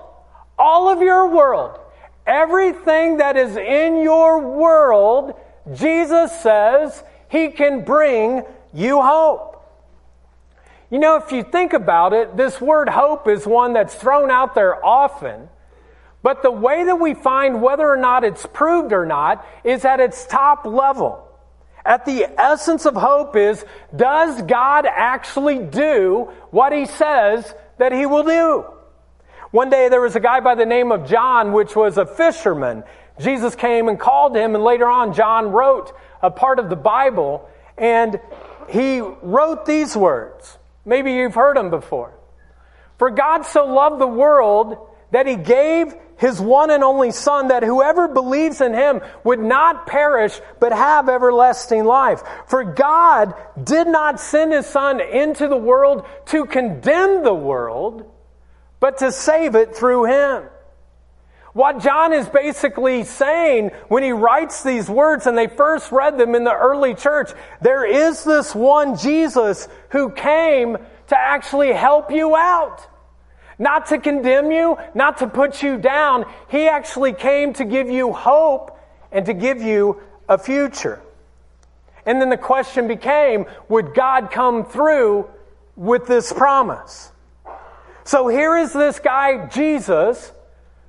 All 0.59 0.87
of 0.89 1.01
your 1.01 1.29
world. 1.29 1.79
Everything 2.27 3.17
that 3.17 3.37
is 3.37 3.57
in 3.57 4.01
your 4.03 4.39
world, 4.39 5.33
Jesus 5.73 6.31
says 6.41 7.03
He 7.27 7.49
can 7.49 7.83
bring 7.83 8.43
you 8.71 9.01
hope. 9.01 9.55
You 10.91 10.99
know, 10.99 11.15
if 11.15 11.31
you 11.31 11.41
think 11.41 11.73
about 11.73 12.13
it, 12.13 12.37
this 12.37 12.61
word 12.61 12.87
hope 12.87 13.27
is 13.27 13.47
one 13.47 13.73
that's 13.73 13.95
thrown 13.95 14.29
out 14.29 14.53
there 14.53 14.85
often. 14.85 15.49
But 16.27 16.43
the 16.43 16.51
way 16.51 16.83
that 16.83 16.97
we 16.97 17.13
find 17.13 17.61
whether 17.61 17.87
or 17.89 17.95
not 17.95 18.25
it's 18.25 18.45
proved 18.45 18.91
or 18.91 19.05
not 19.05 19.47
is 19.63 19.85
at 19.85 20.01
its 20.01 20.27
top 20.27 20.65
level. 20.65 21.25
At 21.85 22.03
the 22.03 22.25
essence 22.37 22.85
of 22.85 22.95
hope 22.95 23.37
is, 23.37 23.63
does 23.95 24.41
God 24.41 24.85
actually 24.85 25.59
do 25.59 26.29
what 26.51 26.73
he 26.73 26.85
says 26.85 27.55
that 27.77 27.93
he 27.93 28.05
will 28.05 28.23
do? 28.23 28.65
One 29.51 29.69
day 29.69 29.87
there 29.87 30.01
was 30.01 30.17
a 30.17 30.19
guy 30.19 30.41
by 30.41 30.55
the 30.55 30.65
name 30.65 30.91
of 30.91 31.07
John, 31.07 31.53
which 31.53 31.77
was 31.77 31.97
a 31.97 32.05
fisherman. 32.05 32.83
Jesus 33.21 33.55
came 33.55 33.87
and 33.87 33.97
called 33.97 34.35
him, 34.35 34.53
and 34.53 34.65
later 34.65 34.89
on, 34.89 35.13
John 35.13 35.53
wrote 35.53 35.93
a 36.21 36.29
part 36.29 36.59
of 36.59 36.67
the 36.67 36.75
Bible, 36.75 37.47
and 37.77 38.19
he 38.67 38.99
wrote 38.99 39.65
these 39.65 39.95
words. 39.95 40.57
Maybe 40.83 41.13
you've 41.13 41.35
heard 41.35 41.55
them 41.55 41.69
before. 41.69 42.11
For 42.97 43.11
God 43.11 43.45
so 43.45 43.65
loved 43.65 44.01
the 44.01 44.07
world 44.07 44.89
that 45.11 45.25
he 45.25 45.37
gave 45.37 45.95
his 46.17 46.41
one 46.41 46.71
and 46.71 46.83
only 46.83 47.11
Son, 47.11 47.49
that 47.49 47.63
whoever 47.63 48.07
believes 48.07 48.61
in 48.61 48.73
him 48.73 49.01
would 49.23 49.39
not 49.39 49.87
perish, 49.87 50.39
but 50.59 50.71
have 50.71 51.09
everlasting 51.09 51.85
life. 51.85 52.21
For 52.47 52.63
God 52.63 53.33
did 53.63 53.87
not 53.87 54.19
send 54.19 54.51
his 54.51 54.65
Son 54.65 54.99
into 54.99 55.47
the 55.47 55.57
world 55.57 56.05
to 56.27 56.45
condemn 56.45 57.23
the 57.23 57.33
world, 57.33 58.11
but 58.79 58.97
to 58.99 59.11
save 59.11 59.55
it 59.55 59.75
through 59.75 60.05
him. 60.05 60.49
What 61.53 61.79
John 61.79 62.13
is 62.13 62.29
basically 62.29 63.03
saying 63.03 63.71
when 63.87 64.03
he 64.03 64.11
writes 64.11 64.61
these 64.61 64.87
words 64.87 65.25
and 65.25 65.35
they 65.35 65.47
first 65.47 65.91
read 65.91 66.19
them 66.19 66.35
in 66.35 66.43
the 66.43 66.53
early 66.53 66.93
church, 66.93 67.31
there 67.61 67.83
is 67.83 68.23
this 68.23 68.53
one 68.53 68.95
Jesus 68.95 69.67
who 69.89 70.11
came 70.11 70.77
to 71.07 71.17
actually 71.17 71.73
help 71.73 72.11
you 72.11 72.35
out. 72.35 72.85
Not 73.59 73.87
to 73.87 73.97
condemn 73.97 74.51
you, 74.51 74.77
not 74.93 75.17
to 75.17 75.27
put 75.27 75.63
you 75.63 75.77
down. 75.77 76.25
He 76.49 76.67
actually 76.67 77.13
came 77.13 77.53
to 77.53 77.65
give 77.65 77.89
you 77.89 78.13
hope 78.13 78.77
and 79.11 79.25
to 79.25 79.33
give 79.33 79.61
you 79.61 80.01
a 80.29 80.37
future. 80.37 81.01
And 82.05 82.21
then 82.21 82.29
the 82.29 82.37
question 82.37 82.87
became 82.87 83.45
would 83.67 83.93
God 83.93 84.31
come 84.31 84.63
through 84.63 85.27
with 85.75 86.07
this 86.07 86.31
promise? 86.31 87.11
So 88.03 88.27
here 88.27 88.55
is 88.57 88.71
this 88.71 88.99
guy, 88.99 89.47
Jesus, 89.47 90.31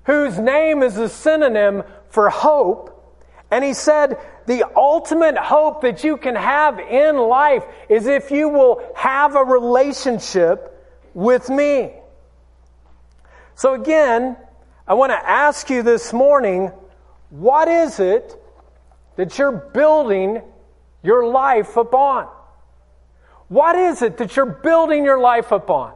whose 0.05 0.39
name 0.39 0.83
is 0.83 0.97
a 0.97 1.09
synonym 1.09 1.83
for 2.11 2.31
hope, 2.31 2.95
And 3.51 3.65
he 3.65 3.73
said, 3.73 4.19
the 4.47 4.65
ultimate 4.77 5.37
hope 5.37 5.83
that 5.83 6.05
you 6.05 6.17
can 6.17 6.35
have 6.35 6.79
in 6.79 7.17
life 7.17 7.65
is 7.89 8.07
if 8.07 8.31
you 8.31 8.49
will 8.49 8.83
have 8.95 9.37
a 9.37 9.45
relationship 9.45 10.75
with 11.15 11.49
me. 11.49 11.93
So 13.59 13.75
again, 13.75 14.37
I 14.87 14.95
want 14.95 15.11
to 15.11 15.17
ask 15.17 15.69
you 15.69 15.83
this 15.83 16.13
morning, 16.13 16.71
what 17.31 17.67
is 17.67 17.99
it 17.99 18.41
that 19.17 19.37
you're 19.37 19.51
building 19.51 20.43
your 21.03 21.27
life 21.27 21.77
upon? 21.77 22.29
What 23.49 23.75
is 23.75 24.01
it 24.01 24.19
that 24.19 24.37
you're 24.37 24.47
building 24.47 25.05
your 25.05 25.19
life 25.19 25.51
upon? 25.51 25.93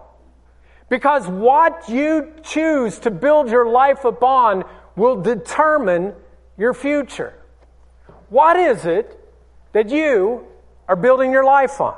Because 0.89 1.29
what 1.29 1.89
you 1.89 2.33
choose 2.43 2.99
to 2.99 3.13
build 3.13 3.49
your 3.49 3.69
life 3.69 4.05
upon 4.05 4.65
will 4.97 5.23
determine 5.23 6.15
your 6.59 6.75
future. 6.75 7.33
What 8.29 8.57
is 8.57 8.87
it 8.87 9.17
that 9.71 9.89
you 9.89 10.49
are 10.89 10.97
building 10.97 11.31
your 11.31 11.45
life 11.45 11.81
on? 11.81 11.95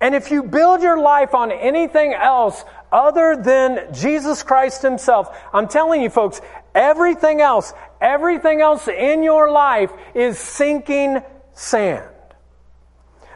And 0.00 0.14
if 0.14 0.30
you 0.30 0.42
build 0.42 0.82
your 0.82 0.98
life 0.98 1.34
on 1.34 1.50
anything 1.50 2.12
else 2.12 2.64
other 2.92 3.36
than 3.36 3.92
Jesus 3.92 4.42
Christ 4.42 4.82
Himself, 4.82 5.36
I'm 5.52 5.68
telling 5.68 6.02
you 6.02 6.10
folks, 6.10 6.40
everything 6.74 7.40
else, 7.40 7.72
everything 8.00 8.60
else 8.60 8.88
in 8.88 9.22
your 9.22 9.50
life 9.50 9.92
is 10.14 10.38
sinking 10.38 11.22
sand. 11.52 12.10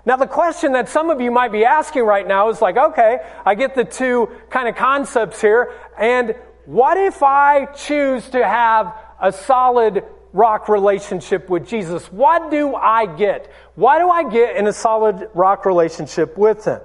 Now, 0.07 0.16
the 0.16 0.26
question 0.26 0.73
that 0.73 0.88
some 0.88 1.11
of 1.11 1.21
you 1.21 1.30
might 1.30 1.52
be 1.52 1.64
asking 1.64 2.04
right 2.04 2.26
now 2.26 2.49
is 2.49 2.62
like, 2.62 2.76
okay, 2.76 3.19
I 3.45 3.54
get 3.54 3.75
the 3.75 3.85
two 3.85 4.30
kind 4.49 4.69
of 4.69 4.75
concepts 4.75 5.40
here, 5.40 5.75
and 5.99 6.35
what 6.64 6.97
if 6.97 7.23
I 7.23 7.66
choose 7.66 8.28
to 8.30 8.47
have 8.47 8.95
a 9.21 9.30
solid 9.30 10.02
rock 10.33 10.69
relationship 10.69 11.49
with 11.49 11.66
Jesus. 11.66 12.11
What 12.12 12.50
do 12.50 12.75
I 12.75 13.07
get? 13.07 13.50
What 13.75 13.99
do 13.99 14.09
I 14.09 14.28
get 14.30 14.57
in 14.57 14.66
a 14.66 14.73
solid 14.73 15.28
rock 15.35 15.66
relationship 15.66 16.37
with 16.38 16.64
Him? 16.64 16.80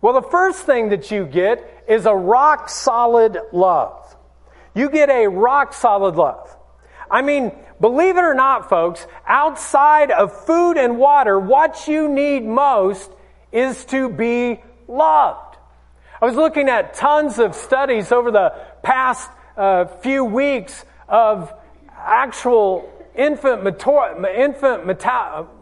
Well, 0.00 0.12
the 0.12 0.28
first 0.28 0.64
thing 0.64 0.90
that 0.90 1.10
you 1.10 1.26
get 1.26 1.84
is 1.88 2.06
a 2.06 2.14
rock 2.14 2.68
solid 2.68 3.38
love. 3.52 4.16
You 4.74 4.90
get 4.90 5.10
a 5.10 5.26
rock 5.26 5.72
solid 5.72 6.14
love. 6.14 6.56
I 7.10 7.22
mean, 7.22 7.52
believe 7.80 8.16
it 8.16 8.22
or 8.22 8.34
not, 8.34 8.68
folks, 8.68 9.06
outside 9.26 10.10
of 10.10 10.44
food 10.46 10.76
and 10.76 10.98
water, 10.98 11.38
what 11.38 11.88
you 11.88 12.08
need 12.08 12.44
most 12.44 13.10
is 13.50 13.84
to 13.86 14.08
be 14.08 14.60
loved. 14.86 15.56
I 16.20 16.26
was 16.26 16.34
looking 16.34 16.68
at 16.68 16.94
tons 16.94 17.38
of 17.38 17.54
studies 17.54 18.12
over 18.12 18.30
the 18.30 18.52
past 18.82 19.30
uh, 19.56 19.86
few 19.86 20.24
weeks 20.24 20.84
of 21.08 21.52
actual 21.96 22.92
infant, 23.14 23.66
infant 23.66 24.86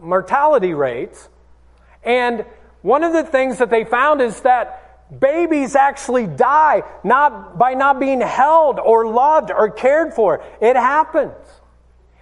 mortality 0.01 0.73
rates. 0.73 1.29
And 2.03 2.45
one 2.81 3.03
of 3.03 3.13
the 3.13 3.23
things 3.23 3.57
that 3.57 3.69
they 3.69 3.83
found 3.83 4.21
is 4.21 4.41
that 4.41 5.19
babies 5.19 5.75
actually 5.75 6.27
die 6.27 6.83
not 7.03 7.57
by 7.57 7.73
not 7.73 7.99
being 7.99 8.21
held 8.21 8.79
or 8.79 9.07
loved 9.07 9.51
or 9.51 9.69
cared 9.69 10.13
for. 10.13 10.43
It 10.61 10.75
happens. 10.75 11.35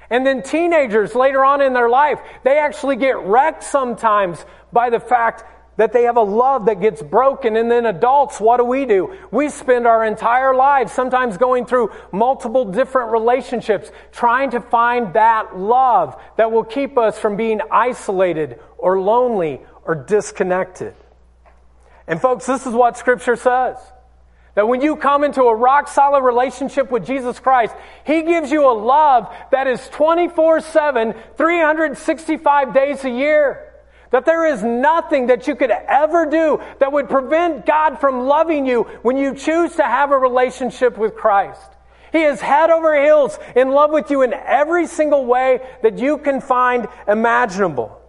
And 0.09 0.25
then 0.25 0.43
teenagers 0.43 1.15
later 1.15 1.43
on 1.43 1.61
in 1.61 1.73
their 1.73 1.89
life, 1.89 2.19
they 2.43 2.59
actually 2.59 2.95
get 2.95 3.17
wrecked 3.17 3.63
sometimes 3.63 4.45
by 4.71 4.89
the 4.89 4.99
fact 4.99 5.43
that 5.77 5.91
they 5.91 6.03
have 6.03 6.15
a 6.15 6.21
love 6.21 6.67
that 6.67 6.79
gets 6.79 7.01
broken. 7.01 7.57
And 7.57 7.69
then 7.69 7.85
adults, 7.85 8.39
what 8.39 8.57
do 8.57 8.63
we 8.63 8.85
do? 8.85 9.17
We 9.31 9.49
spend 9.49 9.85
our 9.87 10.05
entire 10.05 10.55
lives 10.55 10.93
sometimes 10.93 11.37
going 11.37 11.65
through 11.65 11.91
multiple 12.11 12.65
different 12.65 13.11
relationships, 13.11 13.91
trying 14.11 14.51
to 14.51 14.61
find 14.61 15.13
that 15.13 15.57
love 15.57 16.21
that 16.37 16.51
will 16.51 16.63
keep 16.63 16.97
us 16.97 17.19
from 17.19 17.35
being 17.35 17.59
isolated 17.71 18.59
or 18.77 19.01
lonely 19.01 19.61
or 19.85 19.95
disconnected. 19.95 20.93
And 22.07 22.21
folks, 22.21 22.45
this 22.45 22.65
is 22.65 22.73
what 22.73 22.97
scripture 22.97 23.35
says. 23.35 23.77
That 24.55 24.67
when 24.67 24.81
you 24.81 24.95
come 24.95 25.23
into 25.23 25.43
a 25.43 25.55
rock 25.55 25.87
solid 25.87 26.23
relationship 26.23 26.89
with 26.89 27.05
Jesus 27.05 27.39
Christ, 27.39 27.75
He 28.05 28.23
gives 28.23 28.51
you 28.51 28.69
a 28.69 28.71
love 28.71 29.33
that 29.51 29.67
is 29.67 29.87
24 29.89 30.61
7, 30.61 31.13
365 31.35 32.73
days 32.73 33.03
a 33.03 33.09
year. 33.09 33.73
That 34.11 34.25
there 34.25 34.45
is 34.45 34.63
nothing 34.63 35.27
that 35.27 35.45
you 35.47 35.55
could 35.55 35.71
ever 35.71 36.25
do 36.25 36.61
that 36.79 36.93
would 36.93 37.09
prevent 37.09 37.65
God 37.65 37.99
from 37.99 38.27
loving 38.27 38.65
you 38.65 38.83
when 39.01 39.17
you 39.17 39.35
choose 39.35 39.75
to 39.75 39.83
have 39.83 40.11
a 40.11 40.17
relationship 40.17 40.97
with 40.97 41.15
Christ. 41.15 41.59
He 42.13 42.21
is 42.21 42.39
head 42.39 42.69
over 42.69 43.03
heels 43.03 43.37
in 43.57 43.71
love 43.71 43.91
with 43.91 44.09
you 44.09 44.21
in 44.21 44.31
every 44.31 44.87
single 44.87 45.25
way 45.25 45.59
that 45.83 45.99
you 45.99 46.17
can 46.17 46.39
find 46.39 46.87
imaginable. 47.09 48.01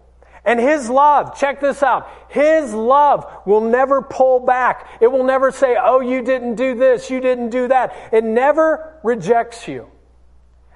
And 0.46 0.60
His 0.60 0.88
love, 0.88 1.36
check 1.36 1.60
this 1.60 1.82
out, 1.82 2.08
His 2.28 2.72
love 2.72 3.26
will 3.44 3.60
never 3.60 4.00
pull 4.00 4.40
back. 4.40 4.88
It 5.00 5.08
will 5.08 5.24
never 5.24 5.50
say, 5.50 5.76
oh, 5.78 6.00
you 6.00 6.22
didn't 6.22 6.54
do 6.54 6.74
this, 6.76 7.10
you 7.10 7.20
didn't 7.20 7.50
do 7.50 7.68
that. 7.68 7.94
It 8.12 8.24
never 8.24 8.98
rejects 9.02 9.68
you. 9.68 9.88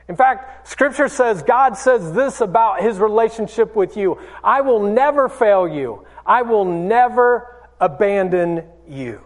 In 0.09 0.17
fact, 0.17 0.67
scripture 0.67 1.07
says, 1.07 1.45
God 1.45 1.77
says 1.77 2.13
this 2.13 2.41
about 2.41 2.83
his 2.83 2.99
relationship 2.99 3.77
with 3.77 3.97
you. 3.97 4.19
I 4.43 4.61
will 4.61 4.83
never 4.83 5.29
fail 5.29 5.69
you. 5.69 6.05
I 6.27 6.43
will 6.43 6.65
never 6.65 7.69
abandon 7.79 8.65
you. 8.89 9.21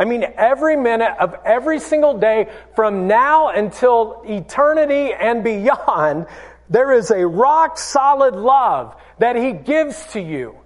I 0.00 0.04
mean, 0.04 0.24
every 0.36 0.74
minute 0.74 1.14
of 1.20 1.36
every 1.44 1.78
single 1.78 2.18
day 2.18 2.48
from 2.74 3.06
now 3.06 3.50
until 3.50 4.22
eternity 4.26 5.12
and 5.12 5.44
beyond, 5.44 6.26
there 6.68 6.92
is 6.92 7.12
a 7.12 7.24
rock 7.24 7.78
solid 7.78 8.34
love 8.34 8.96
that 9.20 9.36
he 9.36 9.52
gives 9.52 10.04
to 10.12 10.20
you 10.20 10.56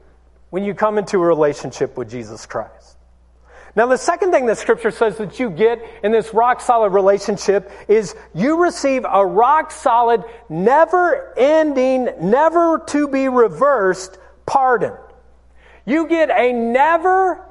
when 0.50 0.62
you 0.62 0.74
come 0.74 0.96
into 0.96 1.16
a 1.16 1.26
relationship 1.26 1.96
with 1.96 2.08
Jesus 2.08 2.46
Christ. 2.46 2.96
Now, 3.76 3.86
the 3.88 3.96
second 3.98 4.30
thing 4.30 4.46
that 4.46 4.58
scripture 4.58 4.92
says 4.92 5.18
that 5.18 5.40
you 5.40 5.50
get 5.50 5.84
in 6.04 6.12
this 6.12 6.32
rock 6.32 6.60
solid 6.60 6.90
relationship 6.90 7.68
is 7.88 8.14
you 8.32 8.62
receive 8.62 9.04
a 9.10 9.26
rock 9.26 9.72
solid, 9.72 10.22
never 10.48 11.36
ending, 11.36 12.08
never 12.20 12.80
to 12.86 13.08
be 13.08 13.28
reversed 13.28 14.16
pardon. 14.46 14.92
You 15.84 16.06
get 16.06 16.30
a 16.30 16.52
never 16.52 17.44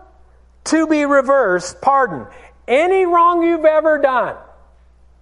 to 0.66 0.88
be 0.88 1.06
reversed 1.06 1.82
pardon. 1.82 2.28
Any 2.66 3.06
wrong 3.06 3.44
you've 3.44 3.66
ever 3.66 3.98
done, 3.98 4.38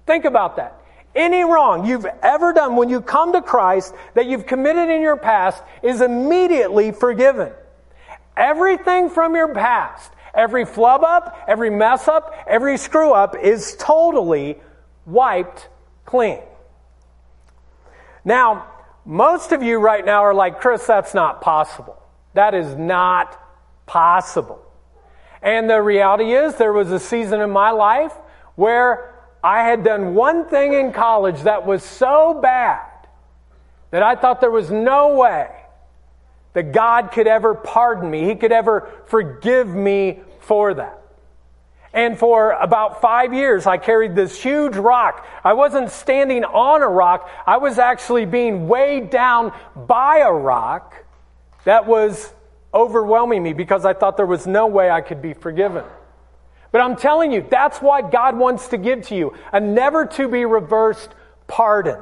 think 0.05 0.25
about 0.25 0.57
that. 0.57 0.80
Any 1.13 1.43
wrong 1.43 1.85
you've 1.85 2.05
ever 2.23 2.53
done 2.53 2.75
when 2.75 2.89
you 2.89 3.01
come 3.01 3.33
to 3.33 3.41
Christ 3.41 3.93
that 4.13 4.27
you've 4.27 4.45
committed 4.45 4.89
in 4.89 5.01
your 5.01 5.17
past 5.17 5.61
is 5.83 6.01
immediately 6.01 6.91
forgiven. 6.91 7.51
Everything 8.37 9.09
from 9.09 9.35
your 9.35 9.53
past 9.53 10.11
Every 10.33 10.65
flub 10.65 11.03
up, 11.03 11.37
every 11.47 11.69
mess 11.69 12.07
up, 12.07 12.33
every 12.47 12.77
screw 12.77 13.11
up 13.11 13.35
is 13.37 13.75
totally 13.77 14.57
wiped 15.05 15.67
clean. 16.05 16.39
Now, 18.23 18.67
most 19.05 19.51
of 19.51 19.63
you 19.63 19.79
right 19.79 20.05
now 20.05 20.23
are 20.23 20.33
like, 20.33 20.61
Chris, 20.61 20.85
that's 20.85 21.13
not 21.13 21.41
possible. 21.41 22.01
That 22.33 22.53
is 22.53 22.75
not 22.75 23.37
possible. 23.85 24.63
And 25.41 25.69
the 25.69 25.81
reality 25.81 26.33
is, 26.33 26.55
there 26.55 26.71
was 26.71 26.91
a 26.91 26.99
season 26.99 27.41
in 27.41 27.49
my 27.49 27.71
life 27.71 28.13
where 28.55 29.10
I 29.43 29.63
had 29.63 29.83
done 29.83 30.13
one 30.13 30.47
thing 30.47 30.73
in 30.73 30.91
college 30.91 31.41
that 31.43 31.65
was 31.65 31.83
so 31.83 32.39
bad 32.41 32.87
that 33.89 34.03
I 34.03 34.15
thought 34.15 34.39
there 34.39 34.51
was 34.51 34.69
no 34.69 35.15
way 35.17 35.49
that 36.53 36.71
God 36.71 37.11
could 37.11 37.27
ever 37.27 37.55
pardon 37.55 38.09
me. 38.09 38.25
He 38.25 38.35
could 38.35 38.51
ever 38.51 38.89
forgive 39.05 39.67
me 39.67 40.21
for 40.41 40.73
that. 40.73 40.97
And 41.93 42.17
for 42.17 42.51
about 42.51 43.01
five 43.01 43.33
years, 43.33 43.67
I 43.67 43.77
carried 43.77 44.15
this 44.15 44.41
huge 44.41 44.75
rock. 44.75 45.25
I 45.43 45.53
wasn't 45.53 45.91
standing 45.91 46.45
on 46.45 46.81
a 46.81 46.87
rock. 46.87 47.29
I 47.45 47.57
was 47.57 47.79
actually 47.79 48.25
being 48.25 48.69
weighed 48.69 49.09
down 49.09 49.53
by 49.75 50.19
a 50.19 50.31
rock 50.31 51.03
that 51.65 51.85
was 51.85 52.33
overwhelming 52.73 53.43
me 53.43 53.51
because 53.51 53.85
I 53.85 53.93
thought 53.93 54.15
there 54.15 54.25
was 54.25 54.47
no 54.47 54.67
way 54.67 54.89
I 54.89 55.01
could 55.01 55.21
be 55.21 55.33
forgiven. 55.33 55.83
But 56.71 56.81
I'm 56.81 56.95
telling 56.95 57.31
you, 57.31 57.45
that's 57.49 57.81
what 57.81 58.11
God 58.11 58.37
wants 58.37 58.69
to 58.69 58.77
give 58.77 59.07
to 59.07 59.15
you 59.15 59.33
a 59.51 59.59
never 59.59 60.05
to 60.05 60.27
be 60.27 60.45
reversed 60.45 61.09
pardon. 61.47 61.99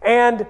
And 0.00 0.46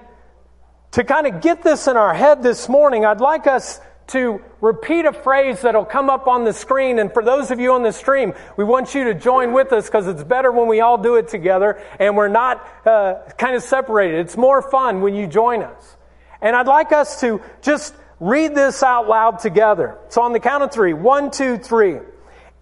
to 0.91 1.03
kind 1.03 1.25
of 1.25 1.41
get 1.41 1.63
this 1.63 1.87
in 1.87 1.97
our 1.97 2.13
head 2.13 2.43
this 2.43 2.69
morning, 2.69 3.05
I'd 3.05 3.21
like 3.21 3.47
us 3.47 3.81
to 4.07 4.41
repeat 4.61 5.05
a 5.05 5.13
phrase 5.13 5.61
that'll 5.61 5.85
come 5.85 6.09
up 6.09 6.27
on 6.27 6.43
the 6.43 6.53
screen. 6.53 6.99
And 6.99 7.11
for 7.11 7.23
those 7.23 7.51
of 7.51 7.59
you 7.59 7.73
on 7.73 7.83
the 7.83 7.91
stream, 7.91 8.33
we 8.57 8.63
want 8.63 8.93
you 8.93 9.05
to 9.05 9.13
join 9.13 9.53
with 9.53 9.71
us 9.71 9.87
because 9.87 10.07
it's 10.07 10.23
better 10.23 10.51
when 10.51 10.67
we 10.67 10.81
all 10.81 10.97
do 10.97 11.15
it 11.15 11.29
together 11.29 11.81
and 11.99 12.15
we're 12.15 12.27
not 12.27 12.67
uh, 12.85 13.15
kind 13.37 13.55
of 13.55 13.63
separated. 13.63 14.19
It's 14.19 14.37
more 14.37 14.61
fun 14.61 15.01
when 15.01 15.15
you 15.15 15.25
join 15.25 15.63
us. 15.63 15.97
And 16.41 16.55
I'd 16.55 16.67
like 16.67 16.91
us 16.91 17.21
to 17.21 17.41
just 17.61 17.95
read 18.19 18.53
this 18.53 18.83
out 18.83 19.07
loud 19.07 19.39
together. 19.39 19.97
So 20.09 20.21
on 20.21 20.33
the 20.33 20.39
count 20.39 20.63
of 20.63 20.71
three, 20.71 20.93
one, 20.93 21.31
two, 21.31 21.57
three. 21.57 21.99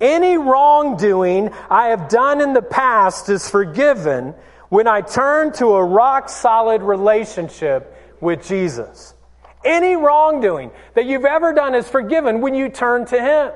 Any 0.01 0.35
wrongdoing 0.35 1.51
I 1.69 1.89
have 1.89 2.09
done 2.09 2.41
in 2.41 2.53
the 2.53 2.61
past 2.63 3.29
is 3.29 3.47
forgiven 3.47 4.33
when 4.69 4.87
I 4.87 5.01
turn 5.01 5.53
to 5.53 5.75
a 5.75 5.83
rock 5.83 6.27
solid 6.27 6.81
relationship 6.81 7.95
with 8.19 8.47
Jesus. 8.47 9.13
Any 9.63 9.95
wrongdoing 9.95 10.71
that 10.95 11.05
you've 11.05 11.25
ever 11.25 11.53
done 11.53 11.75
is 11.75 11.87
forgiven 11.87 12.41
when 12.41 12.55
you 12.55 12.69
turn 12.69 13.05
to 13.05 13.21
Him. 13.21 13.51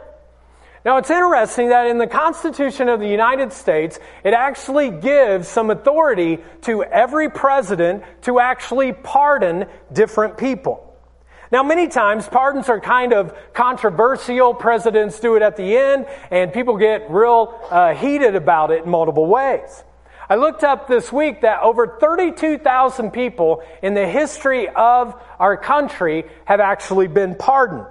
Now, 0.86 0.98
it's 0.98 1.10
interesting 1.10 1.70
that 1.70 1.88
in 1.88 1.98
the 1.98 2.06
Constitution 2.06 2.90
of 2.90 3.00
the 3.00 3.08
United 3.08 3.52
States, 3.52 3.98
it 4.24 4.36
actually 4.36 4.92
gives 4.92 5.48
some 5.48 5.72
authority 5.72 6.38
to 6.62 6.84
every 6.84 7.28
president 7.28 8.04
to 8.22 8.40
actually 8.40 8.94
pardon 8.94 9.66
different 9.92 10.38
people. 10.38 10.95
Now, 11.52 11.62
many 11.62 11.88
times 11.88 12.28
pardons 12.28 12.70
are 12.70 12.80
kind 12.80 13.14
of 13.14 13.34
controversial. 13.54 14.54
Presidents 14.54 15.20
do 15.20 15.36
it 15.36 15.42
at 15.42 15.58
the 15.58 15.78
end, 15.78 16.08
and 16.32 16.52
people 16.52 16.78
get 16.78 17.10
real 17.10 17.60
uh, 17.70 17.94
heated 17.94 18.36
about 18.36 18.72
it 18.72 18.86
in 18.86 18.90
multiple 18.90 19.28
ways. 19.28 19.84
I 20.28 20.36
looked 20.36 20.64
up 20.64 20.88
this 20.88 21.14
week 21.14 21.42
that 21.42 21.62
over 21.62 21.98
32,000 22.00 23.12
people 23.12 23.64
in 23.84 23.94
the 23.94 24.08
history 24.08 24.68
of 24.70 25.14
our 25.40 25.56
country 25.56 26.26
have 26.46 26.60
actually 26.60 27.08
been 27.08 27.36
pardoned. 27.36 27.86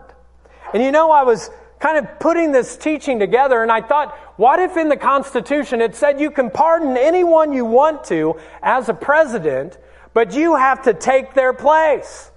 And 0.73 0.83
you 0.83 0.91
know, 0.91 1.13
I 1.13 1.23
was 1.23 1.49
kind 1.79 1.99
of 1.99 2.19
putting 2.19 2.51
this 2.51 2.77
teaching 2.77 3.21
together, 3.21 3.63
and 3.63 3.71
I 3.71 3.83
thought, 3.83 4.17
what 4.37 4.59
if 4.59 4.77
in 4.77 4.89
the 4.89 4.97
Constitution 4.97 5.81
it 5.81 5.95
said 5.95 6.21
you 6.21 6.33
can 6.33 6.51
pardon 6.51 6.97
anyone 6.97 7.53
you 7.53 7.65
want 7.65 8.03
to 8.05 8.41
as 8.63 8.89
a 8.89 8.95
president, 8.95 9.79
but 10.13 10.35
you 10.35 10.57
have 10.57 10.83
to 10.83 10.95
take 10.95 11.35
their 11.35 11.53
place? 11.53 12.33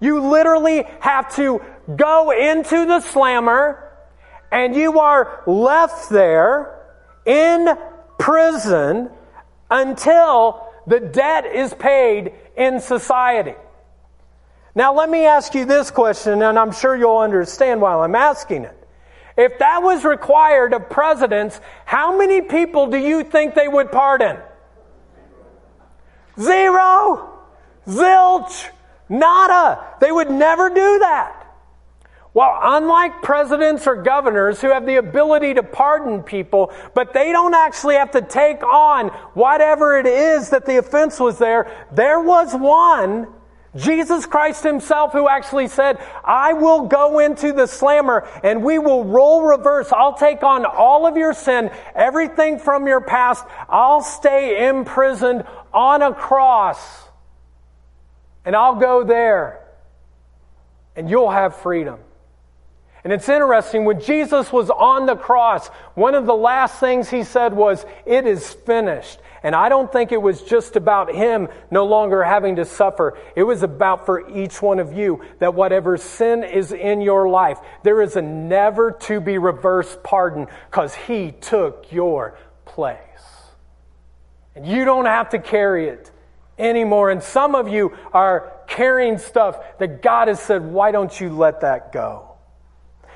You 0.00 0.20
literally 0.20 0.84
have 1.00 1.34
to 1.36 1.62
go 1.94 2.30
into 2.30 2.86
the 2.86 3.00
slammer, 3.00 3.92
and 4.50 4.74
you 4.74 4.98
are 4.98 5.42
left 5.46 6.08
there 6.08 6.78
in 7.26 7.68
prison 8.18 9.10
until 9.70 10.66
the 10.86 11.00
debt 11.00 11.46
is 11.46 11.72
paid 11.74 12.32
in 12.56 12.80
society. 12.80 13.54
Now, 14.74 14.94
let 14.94 15.10
me 15.10 15.26
ask 15.26 15.54
you 15.54 15.64
this 15.64 15.90
question, 15.90 16.42
and 16.42 16.58
I'm 16.58 16.72
sure 16.72 16.96
you'll 16.96 17.18
understand 17.18 17.80
while 17.80 18.02
I'm 18.02 18.14
asking 18.14 18.64
it. 18.64 18.76
If 19.36 19.58
that 19.58 19.82
was 19.82 20.04
required 20.04 20.74
of 20.74 20.90
presidents, 20.90 21.60
how 21.84 22.16
many 22.16 22.42
people 22.42 22.88
do 22.88 22.98
you 22.98 23.24
think 23.24 23.54
they 23.54 23.68
would 23.68 23.90
pardon? 23.90 24.38
Zero! 26.38 27.38
Zilch! 27.86 28.68
Nada! 29.10 29.84
They 30.00 30.10
would 30.10 30.30
never 30.30 30.70
do 30.70 30.98
that. 31.00 31.40
Well, 32.32 32.56
unlike 32.62 33.22
presidents 33.22 33.88
or 33.88 33.96
governors 33.96 34.60
who 34.60 34.68
have 34.68 34.86
the 34.86 34.96
ability 34.96 35.54
to 35.54 35.64
pardon 35.64 36.22
people, 36.22 36.72
but 36.94 37.12
they 37.12 37.32
don't 37.32 37.54
actually 37.54 37.96
have 37.96 38.12
to 38.12 38.22
take 38.22 38.62
on 38.62 39.08
whatever 39.34 39.98
it 39.98 40.06
is 40.06 40.50
that 40.50 40.64
the 40.64 40.78
offense 40.78 41.18
was 41.18 41.38
there, 41.38 41.86
there 41.92 42.20
was 42.20 42.54
one 42.54 43.26
Jesus 43.76 44.26
Christ 44.26 44.64
himself 44.64 45.12
who 45.12 45.28
actually 45.28 45.68
said, 45.68 45.98
I 46.24 46.52
will 46.52 46.86
go 46.86 47.18
into 47.20 47.52
the 47.52 47.66
slammer 47.66 48.28
and 48.42 48.64
we 48.64 48.78
will 48.78 49.04
role 49.04 49.42
reverse. 49.42 49.92
I'll 49.92 50.14
take 50.14 50.42
on 50.42 50.64
all 50.64 51.06
of 51.06 51.16
your 51.16 51.34
sin, 51.34 51.70
everything 51.94 52.58
from 52.58 52.86
your 52.86 53.00
past. 53.00 53.44
I'll 53.68 54.02
stay 54.02 54.68
imprisoned 54.68 55.44
on 55.72 56.02
a 56.02 56.12
cross 56.12 57.09
and 58.44 58.56
I'll 58.56 58.76
go 58.76 59.04
there 59.04 59.60
and 60.96 61.08
you'll 61.08 61.30
have 61.30 61.56
freedom. 61.56 61.98
And 63.02 63.12
it's 63.12 63.28
interesting, 63.28 63.86
when 63.86 64.00
Jesus 64.00 64.52
was 64.52 64.68
on 64.68 65.06
the 65.06 65.16
cross, 65.16 65.68
one 65.94 66.14
of 66.14 66.26
the 66.26 66.34
last 66.34 66.78
things 66.78 67.08
he 67.08 67.24
said 67.24 67.54
was, 67.54 67.86
It 68.04 68.26
is 68.26 68.52
finished. 68.52 69.20
And 69.42 69.54
I 69.54 69.70
don't 69.70 69.90
think 69.90 70.12
it 70.12 70.20
was 70.20 70.42
just 70.42 70.76
about 70.76 71.14
him 71.14 71.48
no 71.70 71.86
longer 71.86 72.22
having 72.22 72.56
to 72.56 72.66
suffer. 72.66 73.16
It 73.34 73.42
was 73.44 73.62
about 73.62 74.04
for 74.04 74.28
each 74.28 74.60
one 74.60 74.78
of 74.78 74.92
you 74.92 75.24
that 75.38 75.54
whatever 75.54 75.96
sin 75.96 76.44
is 76.44 76.72
in 76.72 77.00
your 77.00 77.26
life, 77.26 77.58
there 77.82 78.02
is 78.02 78.16
a 78.16 78.22
never 78.22 78.92
to 78.92 79.18
be 79.18 79.38
reversed 79.38 80.02
pardon 80.02 80.46
because 80.70 80.94
he 80.94 81.32
took 81.32 81.90
your 81.90 82.36
place. 82.66 82.98
And 84.54 84.66
you 84.66 84.84
don't 84.84 85.06
have 85.06 85.30
to 85.30 85.38
carry 85.38 85.88
it 85.88 86.10
anymore. 86.60 87.10
And 87.10 87.22
some 87.22 87.54
of 87.54 87.68
you 87.68 87.96
are 88.12 88.52
carrying 88.66 89.18
stuff 89.18 89.78
that 89.78 90.02
God 90.02 90.28
has 90.28 90.40
said, 90.40 90.64
why 90.64 90.92
don't 90.92 91.20
you 91.20 91.30
let 91.30 91.62
that 91.62 91.92
go? 91.92 92.30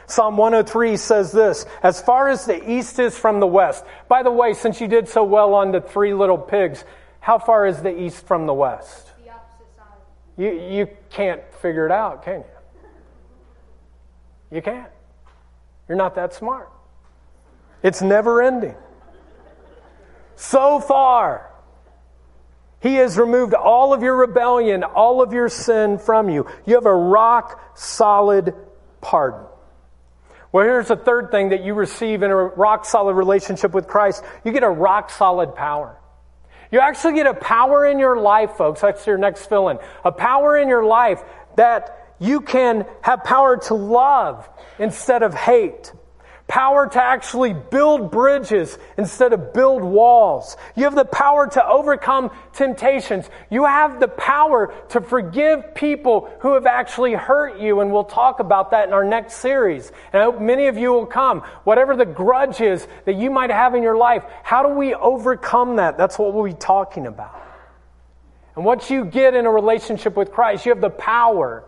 Psalm 0.06 0.36
103 0.36 0.96
says 0.96 1.32
this 1.32 1.66
As 1.82 2.00
far 2.00 2.28
as 2.28 2.44
the 2.44 2.70
east 2.70 2.98
is 2.98 3.16
from 3.16 3.40
the 3.40 3.46
west. 3.46 3.84
By 4.08 4.22
the 4.22 4.30
way, 4.30 4.54
since 4.54 4.80
you 4.80 4.88
did 4.88 5.08
so 5.08 5.24
well 5.24 5.54
on 5.54 5.72
the 5.72 5.80
three 5.80 6.14
little 6.14 6.38
pigs, 6.38 6.84
how 7.20 7.38
far 7.38 7.66
is 7.66 7.80
the 7.80 7.98
east 7.98 8.26
from 8.26 8.46
the 8.46 8.54
west? 8.54 9.12
The 9.24 9.30
opposite 9.30 9.76
side. 9.76 9.86
You, 10.36 10.52
you 10.52 10.88
can't 11.10 11.42
figure 11.54 11.86
it 11.86 11.92
out, 11.92 12.24
can 12.24 12.40
you? 12.40 14.56
You 14.56 14.62
can't. 14.62 14.90
You're 15.88 15.98
not 15.98 16.14
that 16.16 16.34
smart. 16.34 16.70
It's 17.82 18.02
never 18.02 18.42
ending. 18.42 18.76
So 20.36 20.80
far, 20.80 21.50
He 22.84 22.96
has 22.96 23.16
removed 23.16 23.54
all 23.54 23.94
of 23.94 24.02
your 24.02 24.14
rebellion, 24.14 24.84
all 24.84 25.22
of 25.22 25.32
your 25.32 25.48
sin 25.48 25.96
from 25.96 26.28
you. 26.28 26.46
You 26.66 26.74
have 26.74 26.84
a 26.84 26.94
rock 26.94 27.78
solid 27.78 28.54
pardon. 29.00 29.46
Well, 30.52 30.66
here's 30.66 30.88
the 30.88 30.96
third 30.96 31.30
thing 31.30 31.48
that 31.48 31.64
you 31.64 31.72
receive 31.72 32.22
in 32.22 32.30
a 32.30 32.36
rock 32.36 32.84
solid 32.84 33.14
relationship 33.14 33.72
with 33.72 33.86
Christ 33.86 34.22
you 34.44 34.52
get 34.52 34.64
a 34.64 34.68
rock 34.68 35.08
solid 35.08 35.54
power. 35.54 35.98
You 36.70 36.80
actually 36.80 37.14
get 37.14 37.26
a 37.26 37.32
power 37.32 37.86
in 37.86 37.98
your 37.98 38.18
life, 38.20 38.50
folks. 38.58 38.82
That's 38.82 39.06
your 39.06 39.16
next 39.16 39.46
fill 39.46 39.70
in. 39.70 39.78
A 40.04 40.12
power 40.12 40.58
in 40.58 40.68
your 40.68 40.84
life 40.84 41.22
that 41.56 42.14
you 42.18 42.42
can 42.42 42.84
have 43.00 43.24
power 43.24 43.56
to 43.68 43.74
love 43.74 44.46
instead 44.78 45.22
of 45.22 45.32
hate 45.32 45.90
power 46.46 46.86
to 46.86 47.02
actually 47.02 47.54
build 47.54 48.10
bridges 48.10 48.78
instead 48.98 49.32
of 49.32 49.54
build 49.54 49.82
walls. 49.82 50.56
You 50.76 50.84
have 50.84 50.94
the 50.94 51.04
power 51.04 51.46
to 51.48 51.66
overcome 51.66 52.30
temptations. 52.52 53.28
You 53.50 53.64
have 53.64 53.98
the 53.98 54.08
power 54.08 54.74
to 54.90 55.00
forgive 55.00 55.74
people 55.74 56.30
who 56.40 56.54
have 56.54 56.66
actually 56.66 57.14
hurt 57.14 57.58
you, 57.58 57.80
and 57.80 57.92
we'll 57.92 58.04
talk 58.04 58.40
about 58.40 58.72
that 58.72 58.88
in 58.88 58.94
our 58.94 59.04
next 59.04 59.34
series. 59.34 59.90
And 60.12 60.20
I 60.20 60.26
hope 60.26 60.40
many 60.40 60.66
of 60.66 60.76
you 60.76 60.92
will 60.92 61.06
come. 61.06 61.40
Whatever 61.64 61.96
the 61.96 62.06
grudge 62.06 62.60
is 62.60 62.86
that 63.06 63.14
you 63.14 63.30
might 63.30 63.50
have 63.50 63.74
in 63.74 63.82
your 63.82 63.96
life, 63.96 64.24
how 64.42 64.62
do 64.62 64.68
we 64.68 64.94
overcome 64.94 65.76
that? 65.76 65.96
That's 65.96 66.18
what 66.18 66.34
we'll 66.34 66.44
be 66.44 66.52
talking 66.52 67.06
about. 67.06 67.40
And 68.54 68.64
what 68.64 68.90
you 68.90 69.04
get 69.04 69.34
in 69.34 69.46
a 69.46 69.50
relationship 69.50 70.14
with 70.14 70.30
Christ, 70.30 70.66
you 70.66 70.70
have 70.70 70.80
the 70.80 70.90
power. 70.90 71.64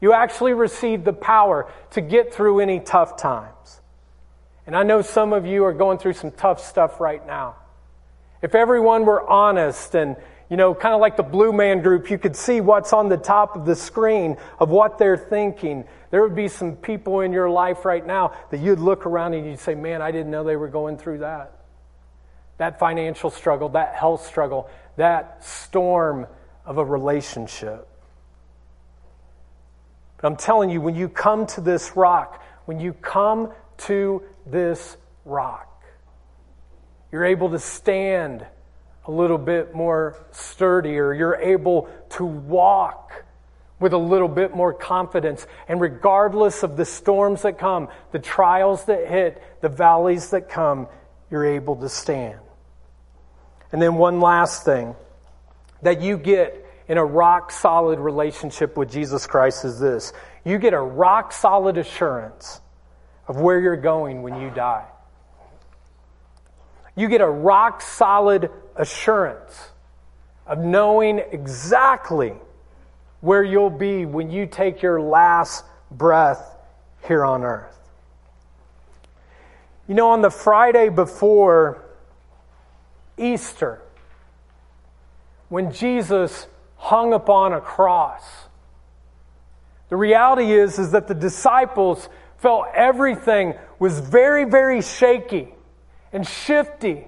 You 0.00 0.12
actually 0.12 0.52
receive 0.52 1.02
the 1.02 1.12
power 1.12 1.68
to 1.92 2.00
get 2.00 2.32
through 2.32 2.60
any 2.60 2.78
tough 2.78 3.16
times. 3.16 3.80
And 4.68 4.76
I 4.76 4.82
know 4.82 5.00
some 5.00 5.32
of 5.32 5.46
you 5.46 5.64
are 5.64 5.72
going 5.72 5.96
through 5.96 6.12
some 6.12 6.30
tough 6.30 6.60
stuff 6.62 7.00
right 7.00 7.26
now. 7.26 7.56
If 8.42 8.54
everyone 8.54 9.06
were 9.06 9.26
honest 9.26 9.94
and, 9.94 10.14
you 10.50 10.58
know, 10.58 10.74
kind 10.74 10.94
of 10.94 11.00
like 11.00 11.16
the 11.16 11.22
Blue 11.22 11.54
Man 11.54 11.80
Group, 11.80 12.10
you 12.10 12.18
could 12.18 12.36
see 12.36 12.60
what's 12.60 12.92
on 12.92 13.08
the 13.08 13.16
top 13.16 13.56
of 13.56 13.64
the 13.64 13.74
screen 13.74 14.36
of 14.58 14.68
what 14.68 14.98
they're 14.98 15.16
thinking. 15.16 15.86
There 16.10 16.22
would 16.22 16.34
be 16.34 16.48
some 16.48 16.76
people 16.76 17.20
in 17.20 17.32
your 17.32 17.48
life 17.48 17.86
right 17.86 18.06
now 18.06 18.34
that 18.50 18.60
you'd 18.60 18.78
look 18.78 19.06
around 19.06 19.32
and 19.32 19.46
you'd 19.46 19.58
say, 19.58 19.74
man, 19.74 20.02
I 20.02 20.10
didn't 20.10 20.30
know 20.30 20.44
they 20.44 20.56
were 20.56 20.68
going 20.68 20.98
through 20.98 21.20
that. 21.20 21.50
That 22.58 22.78
financial 22.78 23.30
struggle, 23.30 23.70
that 23.70 23.94
health 23.94 24.26
struggle, 24.26 24.68
that 24.96 25.42
storm 25.42 26.26
of 26.66 26.76
a 26.76 26.84
relationship. 26.84 27.88
But 30.18 30.26
I'm 30.26 30.36
telling 30.36 30.68
you, 30.68 30.82
when 30.82 30.94
you 30.94 31.08
come 31.08 31.46
to 31.46 31.62
this 31.62 31.96
rock, 31.96 32.44
when 32.66 32.78
you 32.80 32.92
come 32.92 33.54
to 33.78 34.22
this 34.46 34.96
rock. 35.24 35.84
You're 37.10 37.24
able 37.24 37.50
to 37.50 37.58
stand 37.58 38.46
a 39.04 39.10
little 39.10 39.38
bit 39.38 39.74
more 39.74 40.16
sturdier. 40.32 41.14
You're 41.14 41.36
able 41.36 41.88
to 42.10 42.24
walk 42.24 43.24
with 43.80 43.92
a 43.92 43.98
little 43.98 44.28
bit 44.28 44.54
more 44.54 44.74
confidence. 44.74 45.46
And 45.68 45.80
regardless 45.80 46.62
of 46.62 46.76
the 46.76 46.84
storms 46.84 47.42
that 47.42 47.58
come, 47.58 47.88
the 48.12 48.18
trials 48.18 48.84
that 48.84 49.06
hit, 49.06 49.42
the 49.60 49.68
valleys 49.68 50.30
that 50.30 50.48
come, 50.48 50.88
you're 51.30 51.46
able 51.46 51.76
to 51.76 51.88
stand. 51.88 52.40
And 53.72 53.80
then, 53.80 53.94
one 53.96 54.20
last 54.20 54.64
thing 54.64 54.94
that 55.82 56.00
you 56.00 56.16
get 56.16 56.64
in 56.88 56.96
a 56.96 57.04
rock 57.04 57.52
solid 57.52 57.98
relationship 57.98 58.76
with 58.76 58.90
Jesus 58.90 59.26
Christ 59.26 59.64
is 59.64 59.78
this 59.78 60.12
you 60.44 60.58
get 60.58 60.72
a 60.72 60.80
rock 60.80 61.32
solid 61.32 61.76
assurance 61.76 62.60
of 63.28 63.40
where 63.40 63.60
you're 63.60 63.76
going 63.76 64.22
when 64.22 64.40
you 64.40 64.50
die. 64.50 64.86
You 66.96 67.08
get 67.08 67.20
a 67.20 67.28
rock 67.28 67.80
solid 67.80 68.50
assurance 68.74 69.70
of 70.46 70.58
knowing 70.58 71.20
exactly 71.30 72.32
where 73.20 73.44
you'll 73.44 73.70
be 73.70 74.06
when 74.06 74.30
you 74.30 74.46
take 74.46 74.82
your 74.82 75.00
last 75.00 75.64
breath 75.90 76.56
here 77.06 77.24
on 77.24 77.44
earth. 77.44 77.78
You 79.86 79.94
know, 79.94 80.10
on 80.10 80.22
the 80.22 80.30
Friday 80.30 80.88
before 80.88 81.84
Easter, 83.16 83.80
when 85.48 85.72
Jesus 85.72 86.46
hung 86.76 87.12
upon 87.12 87.52
a 87.52 87.60
cross. 87.60 88.22
The 89.88 89.96
reality 89.96 90.52
is, 90.52 90.78
is 90.78 90.92
that 90.92 91.08
the 91.08 91.14
disciples 91.14 92.08
felt 92.38 92.66
everything 92.74 93.54
was 93.78 93.98
very, 94.00 94.44
very 94.44 94.82
shaky 94.82 95.54
and 96.12 96.26
shifty 96.26 97.06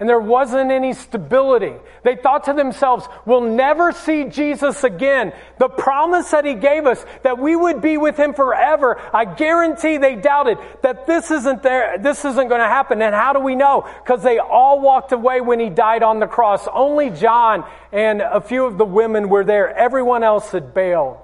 and 0.00 0.08
there 0.08 0.20
wasn't 0.20 0.70
any 0.70 0.92
stability. 0.92 1.74
They 2.04 2.14
thought 2.14 2.44
to 2.44 2.52
themselves, 2.52 3.08
we'll 3.26 3.40
never 3.40 3.90
see 3.90 4.24
Jesus 4.24 4.84
again. 4.84 5.32
The 5.58 5.68
promise 5.68 6.30
that 6.30 6.44
he 6.44 6.54
gave 6.54 6.86
us 6.86 7.04
that 7.24 7.38
we 7.38 7.56
would 7.56 7.80
be 7.80 7.98
with 7.98 8.16
him 8.16 8.32
forever, 8.32 9.00
I 9.12 9.24
guarantee 9.24 9.96
they 9.96 10.14
doubted 10.14 10.58
that 10.82 11.08
this 11.08 11.32
isn't 11.32 11.64
there, 11.64 11.98
this 11.98 12.24
isn't 12.24 12.48
going 12.48 12.60
to 12.60 12.68
happen. 12.68 13.02
And 13.02 13.12
how 13.12 13.32
do 13.32 13.40
we 13.40 13.56
know? 13.56 13.88
Because 14.04 14.22
they 14.22 14.38
all 14.38 14.80
walked 14.80 15.10
away 15.10 15.40
when 15.40 15.58
he 15.58 15.68
died 15.68 16.04
on 16.04 16.20
the 16.20 16.28
cross. 16.28 16.68
Only 16.72 17.10
John 17.10 17.68
and 17.90 18.20
a 18.20 18.40
few 18.40 18.66
of 18.66 18.78
the 18.78 18.84
women 18.84 19.28
were 19.28 19.44
there. 19.44 19.76
Everyone 19.76 20.22
else 20.22 20.52
had 20.52 20.74
bailed. 20.74 21.18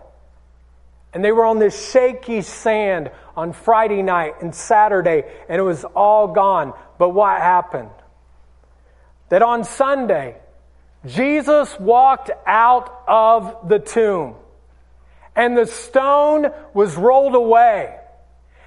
And 1.14 1.24
they 1.24 1.32
were 1.32 1.44
on 1.44 1.58
this 1.60 1.90
shaky 1.90 2.42
sand 2.42 3.10
on 3.36 3.52
Friday 3.52 4.02
night 4.02 4.42
and 4.42 4.54
Saturday, 4.54 5.24
and 5.48 5.58
it 5.58 5.62
was 5.64 5.84
all 5.84 6.28
gone. 6.28 6.74
But 6.98 7.10
what 7.10 7.40
happened? 7.40 7.90
that 9.28 9.42
on 9.42 9.64
Sunday, 9.64 10.36
Jesus 11.04 11.78
walked 11.80 12.30
out 12.46 13.02
of 13.08 13.68
the 13.68 13.78
tomb 13.78 14.36
and 15.34 15.56
the 15.56 15.66
stone 15.66 16.52
was 16.72 16.96
rolled 16.96 17.34
away. 17.34 17.98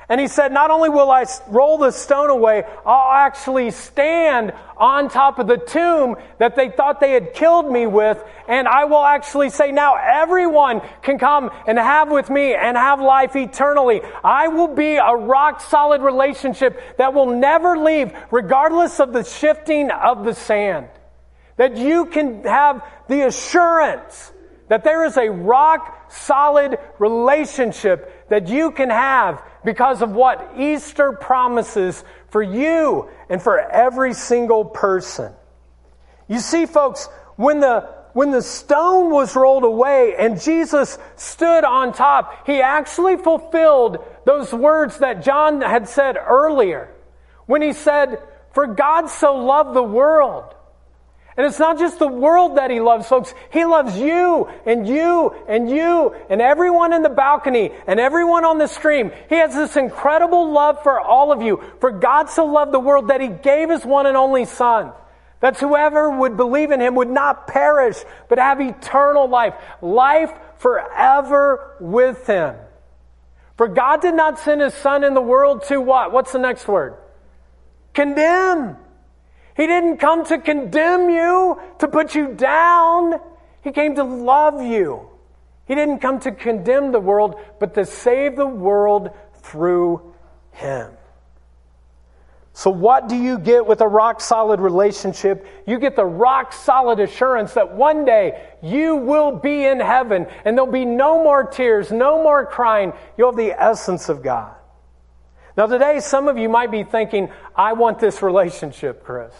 And 0.09 0.21
he 0.21 0.27
said, 0.27 0.53
Not 0.53 0.71
only 0.71 0.87
will 0.89 1.11
I 1.11 1.25
roll 1.49 1.77
the 1.77 1.91
stone 1.91 2.29
away, 2.29 2.63
I'll 2.85 3.11
actually 3.11 3.71
stand 3.71 4.53
on 4.77 5.09
top 5.09 5.37
of 5.37 5.47
the 5.47 5.57
tomb 5.57 6.15
that 6.37 6.55
they 6.55 6.69
thought 6.69 7.01
they 7.01 7.11
had 7.11 7.33
killed 7.33 7.69
me 7.69 7.87
with, 7.87 8.23
and 8.47 8.67
I 8.67 8.85
will 8.85 9.03
actually 9.03 9.49
say, 9.49 9.71
Now 9.73 9.95
everyone 9.95 10.81
can 11.01 11.19
come 11.19 11.51
and 11.67 11.77
have 11.77 12.09
with 12.09 12.29
me 12.29 12.53
and 12.53 12.77
have 12.77 13.01
life 13.01 13.35
eternally. 13.35 14.01
I 14.23 14.47
will 14.47 14.73
be 14.73 14.95
a 14.95 15.13
rock 15.13 15.59
solid 15.59 16.01
relationship 16.01 16.97
that 16.97 17.13
will 17.13 17.37
never 17.37 17.77
leave, 17.77 18.13
regardless 18.31 19.01
of 19.01 19.11
the 19.11 19.25
shifting 19.25 19.91
of 19.91 20.23
the 20.23 20.33
sand. 20.33 20.87
That 21.57 21.75
you 21.75 22.05
can 22.05 22.43
have 22.43 22.81
the 23.09 23.27
assurance 23.27 24.31
that 24.69 24.83
there 24.83 25.05
is 25.05 25.17
a 25.17 25.29
rock 25.29 26.11
solid 26.11 26.77
relationship 26.99 28.27
that 28.29 28.47
you 28.47 28.71
can 28.71 28.89
have 28.89 29.41
because 29.67 30.01
of 30.01 30.11
what 30.11 30.53
Easter 30.55 31.11
promises 31.11 32.01
for 32.29 32.41
you 32.41 33.09
and 33.27 33.41
for 33.41 33.59
every 33.59 34.13
single 34.13 34.63
person. 34.63 35.33
You 36.29 36.39
see, 36.39 36.65
folks, 36.65 37.09
when 37.35 37.59
the 37.59 37.81
when 38.13 38.31
the 38.31 38.41
stone 38.41 39.11
was 39.11 39.35
rolled 39.35 39.65
away 39.65 40.15
and 40.17 40.39
Jesus 40.39 40.97
stood 41.17 41.65
on 41.65 41.91
top, 41.91 42.47
he 42.47 42.61
actually 42.61 43.17
fulfilled 43.17 43.97
those 44.23 44.53
words 44.53 44.99
that 44.99 45.21
John 45.21 45.59
had 45.59 45.89
said 45.89 46.15
earlier 46.15 46.89
when 47.45 47.61
he 47.61 47.73
said, 47.73 48.23
For 48.53 48.67
God 48.67 49.09
so 49.09 49.35
loved 49.35 49.75
the 49.75 49.83
world 49.83 50.55
and 51.37 51.45
it's 51.45 51.59
not 51.59 51.77
just 51.77 51.99
the 51.99 52.07
world 52.07 52.57
that 52.57 52.71
he 52.71 52.79
loves, 52.79 53.07
folks. 53.07 53.31
He 53.51 53.63
loves 53.63 53.95
you 53.95 54.49
and 54.65 54.87
you 54.87 55.35
and 55.47 55.69
you 55.69 56.15
and 56.31 56.41
everyone 56.41 56.93
in 56.93 57.03
the 57.03 57.09
balcony 57.09 57.71
and 57.85 57.99
everyone 57.99 58.43
on 58.43 58.57
the 58.57 58.65
stream. 58.65 59.11
He 59.29 59.35
has 59.35 59.53
this 59.53 59.75
incredible 59.75 60.51
love 60.51 60.81
for 60.81 60.99
all 60.99 61.31
of 61.31 61.43
you. 61.43 61.63
For 61.79 61.91
God 61.91 62.31
so 62.31 62.45
loved 62.45 62.71
the 62.71 62.79
world 62.79 63.09
that 63.09 63.21
he 63.21 63.27
gave 63.27 63.69
his 63.69 63.85
one 63.85 64.07
and 64.07 64.17
only 64.17 64.45
son. 64.45 64.91
That 65.39 65.59
whoever 65.59 66.09
would 66.09 66.37
believe 66.37 66.71
in 66.71 66.79
him 66.79 66.95
would 66.95 67.11
not 67.11 67.45
perish, 67.45 67.97
but 68.29 68.39
have 68.39 68.59
eternal 68.59 69.29
life. 69.29 69.53
Life 69.79 70.31
forever 70.57 71.75
with 71.79 72.25
him. 72.25 72.55
For 73.57 73.67
God 73.67 74.01
did 74.01 74.15
not 74.15 74.39
send 74.39 74.61
his 74.61 74.73
son 74.73 75.03
in 75.03 75.13
the 75.13 75.21
world 75.21 75.65
to 75.65 75.79
what? 75.79 76.11
What's 76.11 76.31
the 76.31 76.39
next 76.39 76.67
word? 76.67 76.95
Condemn 77.93 78.77
he 79.57 79.65
didn't 79.65 79.97
come 79.97 80.23
to 80.25 80.37
condemn 80.37 81.09
you, 81.09 81.59
to 81.79 81.87
put 81.87 82.13
you 82.13 82.35
down. 82.35 83.19
He 83.63 83.71
came 83.71 83.95
to 83.95 84.03
love 84.03 84.61
you. 84.61 85.09
He 85.65 85.73
didn't 85.73 85.97
come 85.97 86.19
to 86.19 86.31
condemn 86.31 86.91
the 86.91 86.99
world, 86.99 87.35
but 87.59 87.73
to 87.73 87.83
save 87.83 88.35
the 88.35 88.45
world 88.45 89.09
through 89.33 90.13
Him. 90.51 90.91
So, 92.53 92.69
what 92.69 93.09
do 93.09 93.15
you 93.15 93.39
get 93.39 93.65
with 93.65 93.81
a 93.81 93.87
rock 93.87 94.21
solid 94.21 94.59
relationship? 94.59 95.45
You 95.65 95.79
get 95.79 95.95
the 95.95 96.05
rock 96.05 96.53
solid 96.53 96.99
assurance 96.99 97.53
that 97.55 97.75
one 97.75 98.05
day 98.05 98.47
you 98.61 98.95
will 98.95 99.31
be 99.31 99.65
in 99.65 99.79
heaven 99.79 100.27
and 100.45 100.55
there'll 100.55 100.71
be 100.71 100.85
no 100.85 101.23
more 101.23 101.43
tears, 101.43 101.91
no 101.91 102.21
more 102.21 102.45
crying. 102.45 102.93
You'll 103.17 103.31
have 103.31 103.37
the 103.37 103.51
essence 103.51 104.07
of 104.07 104.21
God. 104.21 104.53
Now, 105.57 105.65
today, 105.65 105.99
some 106.01 106.27
of 106.27 106.37
you 106.37 106.49
might 106.49 106.69
be 106.69 106.83
thinking, 106.83 107.31
I 107.55 107.73
want 107.73 107.97
this 107.97 108.21
relationship, 108.21 109.03
Chris. 109.03 109.33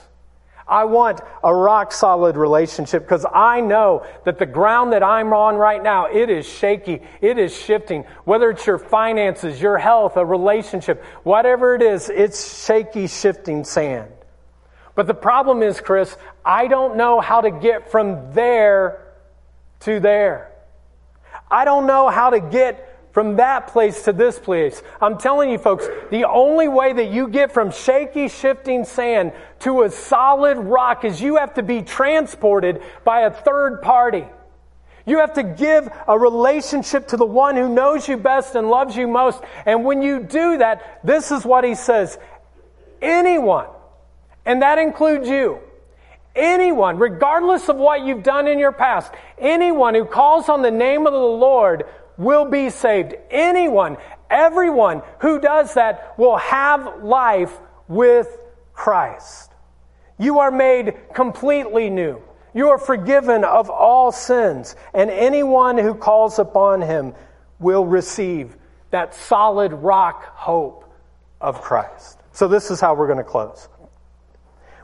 I 0.67 0.85
want 0.85 1.21
a 1.43 1.53
rock 1.53 1.93
solid 1.93 2.35
relationship 2.35 3.03
because 3.03 3.25
I 3.31 3.61
know 3.61 4.05
that 4.25 4.39
the 4.39 4.47
ground 4.47 4.93
that 4.93 5.03
I'm 5.03 5.31
on 5.31 5.55
right 5.55 5.81
now, 5.81 6.07
it 6.07 6.29
is 6.29 6.49
shaky. 6.49 7.03
It 7.21 7.37
is 7.37 7.55
shifting. 7.55 8.03
Whether 8.25 8.49
it's 8.49 8.65
your 8.65 8.79
finances, 8.79 9.61
your 9.61 9.77
health, 9.77 10.17
a 10.17 10.25
relationship, 10.25 11.03
whatever 11.23 11.75
it 11.75 11.83
is, 11.83 12.09
it's 12.09 12.65
shaky, 12.65 13.07
shifting 13.07 13.63
sand. 13.63 14.11
But 14.95 15.05
the 15.05 15.13
problem 15.13 15.61
is, 15.61 15.79
Chris, 15.79 16.17
I 16.43 16.67
don't 16.67 16.97
know 16.97 17.21
how 17.21 17.41
to 17.41 17.51
get 17.51 17.91
from 17.91 18.33
there 18.33 19.13
to 19.81 19.99
there. 19.99 20.51
I 21.49 21.63
don't 21.63 21.85
know 21.85 22.09
how 22.09 22.31
to 22.31 22.39
get 22.39 22.86
from 23.17 23.37
that 23.37 23.65
place 23.65 24.03
to 24.03 24.13
this 24.13 24.37
place. 24.37 24.83
I'm 25.01 25.17
telling 25.17 25.49
you, 25.49 25.57
folks, 25.57 25.87
the 26.11 26.25
only 26.25 26.67
way 26.67 26.93
that 26.93 27.09
you 27.09 27.27
get 27.27 27.51
from 27.51 27.71
shaky, 27.71 28.27
shifting 28.27 28.85
sand 28.85 29.31
to 29.61 29.81
a 29.81 29.89
solid 29.89 30.59
rock 30.59 31.03
is 31.03 31.19
you 31.19 31.37
have 31.37 31.55
to 31.55 31.63
be 31.63 31.81
transported 31.81 32.79
by 33.03 33.21
a 33.21 33.31
third 33.31 33.81
party. 33.81 34.23
You 35.07 35.17
have 35.17 35.33
to 35.33 35.41
give 35.41 35.89
a 36.07 36.19
relationship 36.19 37.07
to 37.07 37.17
the 37.17 37.25
one 37.25 37.55
who 37.55 37.73
knows 37.73 38.07
you 38.07 38.17
best 38.17 38.53
and 38.53 38.69
loves 38.69 38.95
you 38.95 39.07
most. 39.07 39.41
And 39.65 39.83
when 39.83 40.03
you 40.03 40.19
do 40.19 40.59
that, 40.59 40.99
this 41.03 41.31
is 41.31 41.43
what 41.43 41.63
he 41.63 41.73
says 41.73 42.19
anyone, 43.01 43.65
and 44.45 44.61
that 44.61 44.77
includes 44.77 45.27
you, 45.27 45.57
anyone, 46.35 46.99
regardless 46.99 47.67
of 47.67 47.77
what 47.77 48.05
you've 48.05 48.21
done 48.21 48.47
in 48.47 48.59
your 48.59 48.73
past, 48.73 49.11
anyone 49.39 49.95
who 49.95 50.05
calls 50.05 50.49
on 50.49 50.61
the 50.61 50.69
name 50.69 51.07
of 51.07 51.13
the 51.13 51.17
Lord 51.17 51.85
will 52.17 52.45
be 52.45 52.69
saved. 52.69 53.15
Anyone, 53.29 53.97
everyone 54.29 55.01
who 55.19 55.39
does 55.39 55.73
that 55.75 56.17
will 56.17 56.37
have 56.37 57.03
life 57.03 57.55
with 57.87 58.27
Christ. 58.73 59.51
You 60.19 60.39
are 60.39 60.51
made 60.51 60.95
completely 61.13 61.89
new. 61.89 62.21
You 62.53 62.69
are 62.69 62.79
forgiven 62.79 63.43
of 63.43 63.69
all 63.69 64.11
sins, 64.11 64.75
and 64.93 65.11
anyone 65.11 65.77
who 65.77 65.93
calls 65.93 66.39
upon 66.39 66.81
him 66.81 67.13
will 67.59 67.85
receive 67.85 68.55
that 68.89 69.13
solid 69.13 69.73
rock 69.73 70.23
hope 70.35 70.91
of 71.39 71.61
Christ. 71.61 72.19
So, 72.31 72.47
this 72.47 72.71
is 72.71 72.79
how 72.79 72.95
we're 72.95 73.07
going 73.07 73.17
to 73.17 73.23
close. 73.23 73.67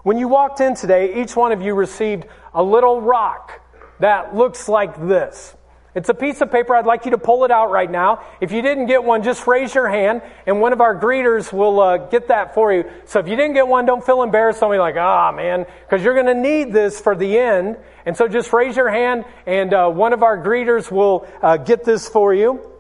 When 0.04 0.18
you 0.18 0.28
walked 0.28 0.60
in 0.60 0.76
today, 0.76 1.22
each 1.22 1.36
one 1.36 1.52
of 1.52 1.62
you 1.62 1.74
received 1.74 2.26
a 2.54 2.62
little 2.62 3.02
rock 3.02 3.62
that 4.00 4.36
looks 4.36 4.68
like 4.68 5.08
this. 5.08 5.56
It's 5.96 6.10
a 6.10 6.14
piece 6.16 6.42
of 6.42 6.52
paper. 6.52 6.76
I'd 6.76 6.88
like 6.88 7.06
you 7.06 7.12
to 7.12 7.20
pull 7.20 7.46
it 7.46 7.52
out 7.52 7.70
right 7.70 7.90
now. 7.90 8.26
If 8.42 8.52
you 8.52 8.64
didn't 8.64 8.88
get 8.88 9.04
one, 9.04 9.22
just 9.22 9.46
raise 9.46 9.76
your 9.76 9.88
hand, 9.88 10.24
and 10.48 10.60
one 10.60 10.74
of 10.74 10.82
our 10.82 11.00
greeters 11.00 11.54
will 11.54 11.80
uh, 11.80 11.98
get 11.98 12.30
that 12.30 12.56
for 12.56 12.74
you. 12.74 12.90
So 13.06 13.20
if 13.20 13.28
you 13.28 13.36
didn't 13.36 13.54
get 13.54 13.68
one, 13.68 13.86
don't 13.86 14.04
feel 14.04 14.24
embarrassed. 14.24 14.60
Don't 14.60 14.72
be 14.72 14.80
like, 14.80 14.96
ah, 14.98 15.30
oh, 15.30 15.36
man, 15.36 15.68
because 15.86 16.04
you're 16.04 16.16
going 16.16 16.26
to 16.26 16.34
need 16.34 16.74
this 16.74 17.00
for 17.00 17.16
the 17.16 17.38
end. 17.38 17.78
And 18.08 18.18
so 18.18 18.28
just 18.28 18.52
raise 18.52 18.76
your 18.76 18.90
hand, 18.90 19.26
and 19.46 19.72
uh, 19.72 19.90
one 19.90 20.14
of 20.14 20.24
our 20.24 20.38
greeters 20.38 20.90
will 20.90 21.28
uh, 21.44 21.58
get 21.58 21.84
this 21.84 22.10
for 22.10 22.34
you. 22.34 22.72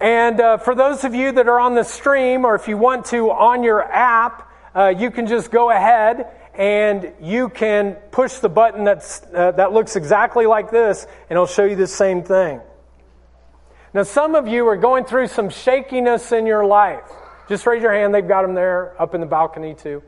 And 0.00 0.40
uh, 0.40 0.58
for 0.58 0.76
those 0.76 1.02
of 1.02 1.16
you 1.16 1.32
that 1.32 1.48
are 1.48 1.58
on 1.58 1.74
the 1.74 1.82
stream, 1.82 2.44
or 2.44 2.54
if 2.54 2.68
you 2.68 2.78
want 2.78 3.06
to 3.06 3.32
on 3.32 3.64
your 3.64 3.82
app, 3.82 4.48
uh, 4.72 4.94
you 4.96 5.10
can 5.10 5.26
just 5.26 5.50
go 5.50 5.70
ahead 5.70 6.28
and 6.58 7.12
you 7.22 7.48
can 7.48 7.94
push 8.10 8.34
the 8.38 8.48
button 8.48 8.82
that's, 8.82 9.22
uh, 9.32 9.52
that 9.52 9.72
looks 9.72 9.94
exactly 9.94 10.44
like 10.44 10.72
this, 10.72 11.04
and 11.30 11.36
it'll 11.36 11.46
show 11.46 11.64
you 11.64 11.76
the 11.76 11.86
same 11.86 12.24
thing. 12.24 12.60
Now, 13.94 14.02
some 14.02 14.34
of 14.34 14.48
you 14.48 14.66
are 14.66 14.76
going 14.76 15.04
through 15.04 15.28
some 15.28 15.50
shakiness 15.50 16.32
in 16.32 16.46
your 16.46 16.66
life. 16.66 17.08
Just 17.48 17.64
raise 17.64 17.80
your 17.80 17.92
hand. 17.92 18.12
They've 18.12 18.26
got 18.26 18.42
them 18.42 18.54
there 18.54 19.00
up 19.00 19.14
in 19.14 19.20
the 19.20 19.26
balcony, 19.26 19.74
too. 19.74 20.02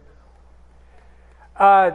Uh, 1.57 1.93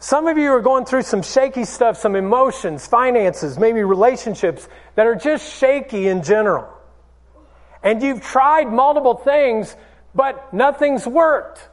some 0.00 0.26
of 0.26 0.38
you 0.38 0.52
are 0.52 0.62
going 0.62 0.86
through 0.86 1.02
some 1.02 1.22
shaky 1.22 1.64
stuff, 1.64 1.98
some 1.98 2.16
emotions, 2.16 2.86
finances, 2.86 3.58
maybe 3.58 3.82
relationships 3.82 4.68
that 4.94 5.06
are 5.06 5.14
just 5.14 5.52
shaky 5.58 6.08
in 6.08 6.22
general. 6.22 6.66
And 7.82 8.02
you've 8.02 8.22
tried 8.22 8.72
multiple 8.72 9.14
things, 9.14 9.76
but 10.14 10.52
nothing's 10.54 11.06
worked. 11.06 11.68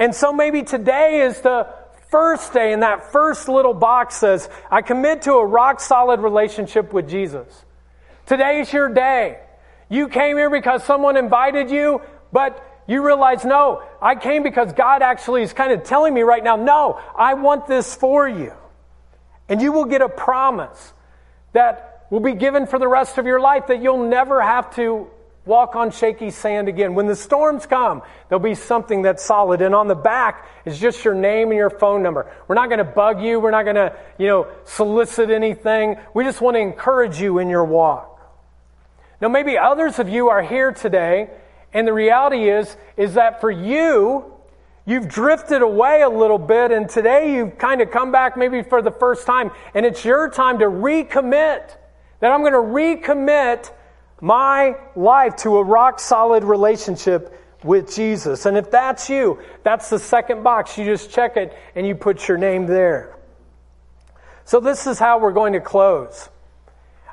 And 0.00 0.14
so 0.14 0.32
maybe 0.32 0.62
today 0.62 1.20
is 1.20 1.42
the 1.42 1.68
first 2.08 2.54
day, 2.54 2.72
and 2.72 2.82
that 2.82 3.12
first 3.12 3.48
little 3.48 3.74
box 3.74 4.16
says, 4.16 4.48
I 4.70 4.80
commit 4.80 5.22
to 5.22 5.34
a 5.34 5.44
rock 5.44 5.78
solid 5.78 6.20
relationship 6.20 6.94
with 6.94 7.08
Jesus. 7.08 7.46
Today's 8.24 8.72
your 8.72 8.88
day. 8.88 9.40
You 9.90 10.08
came 10.08 10.38
here 10.38 10.48
because 10.48 10.82
someone 10.84 11.18
invited 11.18 11.70
you, 11.70 12.00
but 12.32 12.66
you 12.88 13.04
realize, 13.04 13.44
no, 13.44 13.82
I 14.00 14.14
came 14.14 14.42
because 14.42 14.72
God 14.72 15.02
actually 15.02 15.42
is 15.42 15.52
kind 15.52 15.70
of 15.70 15.84
telling 15.84 16.14
me 16.14 16.22
right 16.22 16.42
now, 16.42 16.56
no, 16.56 16.98
I 17.14 17.34
want 17.34 17.66
this 17.66 17.94
for 17.94 18.26
you. 18.26 18.54
And 19.50 19.60
you 19.60 19.70
will 19.70 19.84
get 19.84 20.00
a 20.00 20.08
promise 20.08 20.94
that 21.52 22.06
will 22.10 22.20
be 22.20 22.32
given 22.32 22.66
for 22.66 22.78
the 22.78 22.88
rest 22.88 23.18
of 23.18 23.26
your 23.26 23.38
life 23.38 23.66
that 23.66 23.82
you'll 23.82 24.08
never 24.08 24.40
have 24.40 24.74
to 24.76 25.10
walk 25.46 25.74
on 25.74 25.90
shaky 25.90 26.30
sand 26.30 26.68
again. 26.68 26.94
When 26.94 27.06
the 27.06 27.16
storms 27.16 27.66
come, 27.66 28.02
there'll 28.28 28.42
be 28.42 28.54
something 28.54 29.02
that's 29.02 29.24
solid. 29.24 29.62
And 29.62 29.74
on 29.74 29.88
the 29.88 29.94
back 29.94 30.46
is 30.64 30.78
just 30.78 31.04
your 31.04 31.14
name 31.14 31.48
and 31.48 31.56
your 31.56 31.70
phone 31.70 32.02
number. 32.02 32.30
We're 32.46 32.54
not 32.54 32.68
going 32.68 32.78
to 32.78 32.84
bug 32.84 33.22
you. 33.22 33.40
We're 33.40 33.50
not 33.50 33.64
going 33.64 33.76
to, 33.76 33.96
you 34.18 34.26
know, 34.26 34.48
solicit 34.64 35.30
anything. 35.30 35.96
We 36.14 36.24
just 36.24 36.40
want 36.40 36.56
to 36.56 36.60
encourage 36.60 37.20
you 37.20 37.38
in 37.38 37.48
your 37.48 37.64
walk. 37.64 38.06
Now, 39.20 39.28
maybe 39.28 39.58
others 39.58 39.98
of 39.98 40.08
you 40.08 40.28
are 40.30 40.42
here 40.42 40.72
today, 40.72 41.28
and 41.74 41.86
the 41.86 41.92
reality 41.92 42.48
is, 42.48 42.76
is 42.96 43.14
that 43.14 43.40
for 43.40 43.50
you, 43.50 44.32
you've 44.86 45.08
drifted 45.08 45.60
away 45.60 46.00
a 46.02 46.08
little 46.08 46.38
bit, 46.38 46.70
and 46.70 46.88
today 46.88 47.34
you've 47.34 47.58
kind 47.58 47.82
of 47.82 47.90
come 47.90 48.12
back 48.12 48.36
maybe 48.38 48.62
for 48.62 48.80
the 48.80 48.90
first 48.90 49.26
time, 49.26 49.50
and 49.74 49.84
it's 49.84 50.04
your 50.04 50.30
time 50.30 50.58
to 50.60 50.64
recommit. 50.64 51.76
That 52.20 52.32
I'm 52.32 52.40
going 52.40 52.52
to 52.52 52.58
recommit 52.58 53.70
my 54.20 54.76
life 54.94 55.36
to 55.36 55.58
a 55.58 55.64
rock 55.64 56.00
solid 56.00 56.44
relationship 56.44 57.36
with 57.62 57.94
Jesus. 57.94 58.46
And 58.46 58.56
if 58.56 58.70
that's 58.70 59.10
you, 59.10 59.38
that's 59.62 59.90
the 59.90 59.98
second 59.98 60.42
box. 60.42 60.78
You 60.78 60.84
just 60.84 61.10
check 61.10 61.36
it 61.36 61.56
and 61.74 61.86
you 61.86 61.94
put 61.94 62.28
your 62.28 62.38
name 62.38 62.66
there. 62.66 63.16
So 64.44 64.60
this 64.60 64.86
is 64.86 64.98
how 64.98 65.18
we're 65.18 65.32
going 65.32 65.52
to 65.52 65.60
close. 65.60 66.28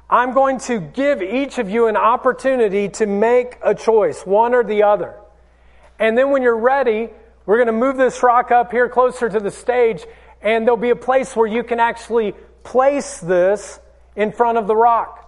I'm 0.10 0.34
going 0.34 0.60
to 0.62 0.80
give 0.80 1.22
each 1.22 1.58
of 1.58 1.70
you 1.70 1.88
an 1.88 1.98
opportunity 1.98 2.90
to 2.90 3.06
make 3.06 3.58
a 3.62 3.76
choice, 3.76 4.26
one 4.26 4.54
or 4.54 4.64
the 4.64 4.84
other. 4.84 5.16
And 6.00 6.18
then 6.18 6.32
when 6.32 6.42
you're 6.42 6.58
ready, 6.58 7.10
we're 7.46 7.58
going 7.58 7.68
to 7.68 7.74
move 7.74 7.98
this 7.98 8.24
rock 8.24 8.52
up 8.52 8.72
here 8.72 8.88
closer 8.88 9.28
to 9.28 9.40
the 9.40 9.52
stage, 9.52 10.06
and 10.42 10.66
there'll 10.66 10.78
be 10.78 10.92
a 10.92 10.96
place 10.96 11.36
where 11.36 11.48
you 11.48 11.64
can 11.64 11.80
actually 11.80 12.34
place 12.64 13.20
this 13.20 13.80
in 14.16 14.32
front 14.32 14.58
of 14.58 14.68
the 14.68 14.76
rock. 14.76 15.27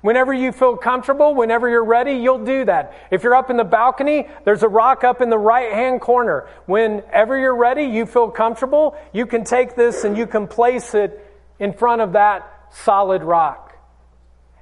Whenever 0.00 0.32
you 0.32 0.52
feel 0.52 0.76
comfortable, 0.76 1.34
whenever 1.34 1.68
you're 1.68 1.84
ready, 1.84 2.12
you'll 2.12 2.44
do 2.44 2.64
that. 2.64 2.94
If 3.10 3.22
you're 3.24 3.34
up 3.34 3.50
in 3.50 3.56
the 3.56 3.64
balcony, 3.64 4.28
there's 4.44 4.62
a 4.62 4.68
rock 4.68 5.02
up 5.02 5.20
in 5.20 5.28
the 5.28 5.38
right 5.38 5.72
hand 5.72 6.00
corner. 6.00 6.48
Whenever 6.66 7.38
you're 7.38 7.56
ready, 7.56 7.84
you 7.84 8.06
feel 8.06 8.30
comfortable, 8.30 8.96
you 9.12 9.26
can 9.26 9.44
take 9.44 9.74
this 9.74 10.04
and 10.04 10.16
you 10.16 10.26
can 10.26 10.46
place 10.46 10.94
it 10.94 11.24
in 11.58 11.72
front 11.72 12.00
of 12.00 12.12
that 12.12 12.48
solid 12.70 13.22
rock. 13.22 13.76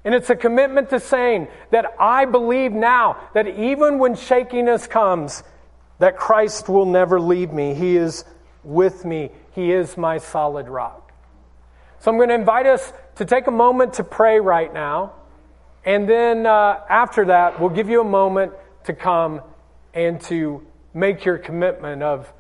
And 0.05 0.15
it's 0.15 0.31
a 0.31 0.37
commitment 0.37 0.91
to 0.91 1.01
saying 1.01 1.49
that 1.71 1.95
I 1.99 2.25
believe 2.25 2.73
now 2.73 3.29
that 3.35 3.49
even 3.49 3.99
when 3.99 4.15
shakiness 4.15 4.87
comes, 4.87 5.43
that 5.99 6.17
Christ 6.17 6.69
will 6.69 6.87
never 6.87 7.21
leave 7.21 7.53
me. 7.53 7.75
He 7.75 7.97
is 7.97 8.25
with 8.63 9.05
me. 9.05 9.31
He 9.53 9.73
is 9.73 9.97
my 9.97 10.19
solid 10.19 10.69
rock. 10.69 11.13
So 11.99 12.11
I'm 12.11 12.19
going 12.19 12.29
to 12.29 12.35
invite 12.35 12.67
us 12.67 12.93
to 13.17 13.25
take 13.25 13.49
a 13.49 13.51
moment 13.51 13.95
to 13.95 14.05
pray 14.05 14.39
right 14.39 14.73
now. 14.73 15.15
And 15.87 16.09
then 16.09 16.47
uh, 16.47 16.81
after 16.91 17.27
that, 17.27 17.61
we'll 17.61 17.71
give 17.71 17.89
you 17.89 18.01
a 18.01 18.05
moment 18.05 18.53
to 18.85 18.93
come 18.93 19.41
and 19.95 20.21
to 20.23 20.67
make 20.93 21.25
your 21.25 21.39
commitment 21.39 22.03
of 22.03 22.33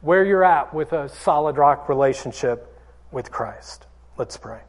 where 0.00 0.24
you're 0.24 0.44
at 0.44 0.72
with 0.72 0.92
a 0.92 1.08
solid 1.08 1.56
rock 1.56 1.88
relationship 1.88 2.80
with 3.10 3.32
Christ. 3.32 3.86
Let's 4.16 4.36
pray. 4.36 4.60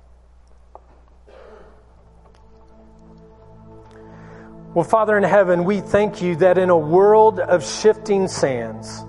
Well, 4.73 4.83
Father 4.83 5.17
in 5.17 5.23
heaven, 5.23 5.63
we 5.63 5.79
thank 5.79 6.21
you 6.21 6.35
that 6.37 6.57
in 6.57 6.69
a 6.69 6.77
world 6.77 7.39
of 7.39 7.63
shifting 7.63 8.27
sands, 8.27 9.03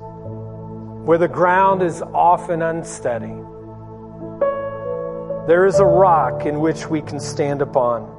where 1.06 1.18
the 1.18 1.26
ground 1.26 1.82
is 1.82 2.02
often 2.02 2.60
unsteady, 2.60 3.34
there 5.48 5.64
is 5.64 5.78
a 5.78 5.84
rock 5.84 6.44
in 6.44 6.60
which 6.60 6.86
we 6.88 7.00
can 7.00 7.18
stand 7.18 7.62
upon. 7.62 8.15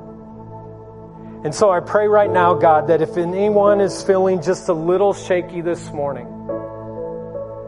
And 1.43 1.53
so 1.53 1.69
I 1.69 1.79
pray 1.79 2.07
right 2.07 2.31
now, 2.31 2.55
God, 2.55 2.87
that 2.87 3.01
if 3.01 3.15
anyone 3.15 3.79
is 3.79 4.01
feeling 4.03 4.41
just 4.41 4.69
a 4.69 4.73
little 4.73 5.13
shaky 5.13 5.61
this 5.61 5.91
morning, 5.91 6.27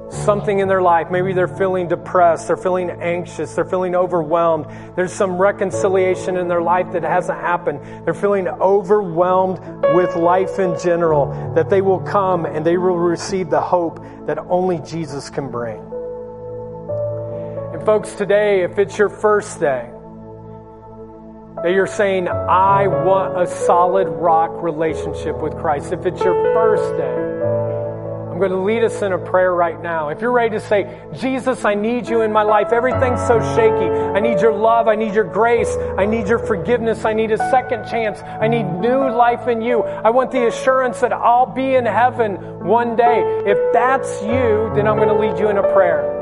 something 0.09 0.57
in 0.57 0.67
their 0.67 0.81
life, 0.81 1.11
maybe 1.11 1.33
they're 1.33 1.47
feeling 1.47 1.87
depressed, 1.87 2.47
they're 2.47 2.57
feeling 2.57 2.89
anxious, 2.89 3.53
they're 3.53 3.65
feeling 3.65 3.95
overwhelmed, 3.95 4.65
there's 4.95 5.13
some 5.13 5.37
reconciliation 5.37 6.35
in 6.35 6.47
their 6.47 6.63
life 6.63 6.91
that 6.93 7.03
hasn't 7.03 7.39
happened, 7.39 7.79
they're 8.05 8.13
feeling 8.15 8.47
overwhelmed 8.47 9.59
with 9.95 10.15
life 10.15 10.57
in 10.57 10.77
general, 10.79 11.53
that 11.53 11.69
they 11.69 11.81
will 11.81 11.99
come 11.99 12.45
and 12.45 12.65
they 12.65 12.77
will 12.77 12.97
receive 12.97 13.51
the 13.51 13.61
hope 13.61 14.03
that 14.25 14.39
only 14.49 14.79
Jesus 14.79 15.29
can 15.29 15.51
bring. 15.51 15.79
And 17.73 17.85
folks, 17.85 18.13
today, 18.15 18.63
if 18.63 18.79
it's 18.79 18.97
your 18.97 19.09
first 19.09 19.59
day, 19.59 19.91
that 21.63 21.73
you're 21.73 21.87
saying, 21.87 22.27
I 22.27 22.87
want 22.87 23.37
a 23.37 23.45
solid 23.65 24.07
rock 24.07 24.51
relationship 24.63 25.37
with 25.41 25.57
Christ. 25.57 25.91
If 25.91 26.05
it's 26.05 26.21
your 26.23 26.35
first 26.53 26.97
day, 26.97 27.29
I'm 28.31 28.39
going 28.39 28.51
to 28.51 28.63
lead 28.63 28.85
us 28.85 29.01
in 29.01 29.11
a 29.11 29.17
prayer 29.17 29.53
right 29.53 29.81
now. 29.81 30.07
If 30.07 30.21
you're 30.21 30.31
ready 30.31 30.51
to 30.51 30.61
say, 30.61 31.01
Jesus, 31.19 31.65
I 31.65 31.75
need 31.75 32.07
you 32.07 32.21
in 32.21 32.31
my 32.31 32.43
life. 32.43 32.71
Everything's 32.71 33.19
so 33.27 33.41
shaky. 33.53 33.89
I 33.89 34.21
need 34.21 34.39
your 34.39 34.53
love. 34.53 34.87
I 34.87 34.95
need 34.95 35.13
your 35.13 35.25
grace. 35.25 35.75
I 35.97 36.05
need 36.05 36.29
your 36.29 36.39
forgiveness. 36.39 37.03
I 37.03 37.11
need 37.11 37.31
a 37.31 37.37
second 37.37 37.89
chance. 37.89 38.21
I 38.21 38.47
need 38.47 38.63
new 38.63 39.09
life 39.09 39.49
in 39.49 39.61
you. 39.61 39.81
I 39.81 40.11
want 40.11 40.31
the 40.31 40.47
assurance 40.47 41.01
that 41.01 41.11
I'll 41.11 41.53
be 41.53 41.75
in 41.75 41.85
heaven 41.85 42.63
one 42.65 42.95
day. 42.95 43.21
If 43.45 43.57
that's 43.73 44.21
you, 44.21 44.71
then 44.73 44.87
I'm 44.87 44.95
going 44.95 45.09
to 45.09 45.19
lead 45.19 45.37
you 45.37 45.49
in 45.49 45.57
a 45.57 45.73
prayer. 45.73 46.15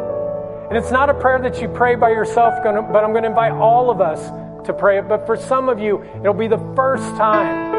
And 0.70 0.78
it's 0.78 0.92
not 0.92 1.12
a 1.12 1.14
prayer 1.14 1.40
that 1.44 1.62
you 1.62 1.70
pray 1.70 1.94
by 1.94 2.10
yourself, 2.10 2.56
but 2.64 3.04
I'm 3.04 3.12
going 3.12 3.24
to 3.24 3.30
invite 3.30 3.52
all 3.52 3.92
of 3.92 4.02
us 4.02 4.28
to 4.68 4.74
pray 4.74 5.00
it. 5.00 5.08
But 5.08 5.26
for 5.26 5.36
some 5.36 5.68
of 5.68 5.80
you, 5.80 6.04
it'll 6.22 6.34
be 6.34 6.48
the 6.48 6.64
first 6.76 7.06
time 7.18 7.72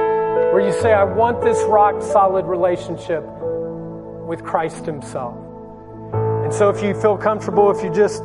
where 0.53 0.61
you 0.61 0.73
say, 0.81 0.93
I 0.93 1.05
want 1.05 1.41
this 1.41 1.63
rock 1.65 2.03
solid 2.03 2.45
relationship 2.47 3.25
with 4.27 4.45
Christ 4.45 4.85
Himself. 4.85 5.37
And 6.45 6.53
so 6.53 6.69
if 6.71 6.83
you 6.83 6.95
feel 7.01 7.17
comfortable, 7.17 7.71
if 7.71 7.83
you 7.83 7.91
just 7.91 8.23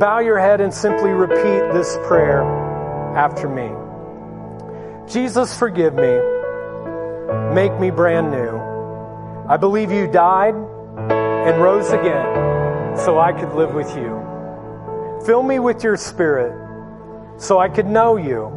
bow 0.00 0.20
your 0.24 0.38
head 0.38 0.60
and 0.60 0.72
simply 0.72 1.10
repeat 1.10 1.72
this 1.72 1.96
prayer 2.06 2.42
after 3.14 3.48
me 3.48 3.70
Jesus, 5.12 5.58
forgive 5.58 5.94
me. 5.94 6.20
Make 7.52 7.76
me 7.80 7.90
brand 7.90 8.30
new. 8.30 8.56
I 9.48 9.56
believe 9.56 9.90
you 9.90 10.06
died 10.06 10.54
and 10.54 11.60
rose 11.60 11.90
again 11.90 12.96
so 12.96 13.18
I 13.18 13.32
could 13.32 13.52
live 13.54 13.74
with 13.74 13.88
you. 13.96 14.22
Fill 15.26 15.42
me 15.42 15.58
with 15.58 15.82
your 15.82 15.96
spirit 15.96 16.69
so 17.40 17.58
I 17.58 17.70
could 17.70 17.86
know 17.86 18.18
you, 18.18 18.52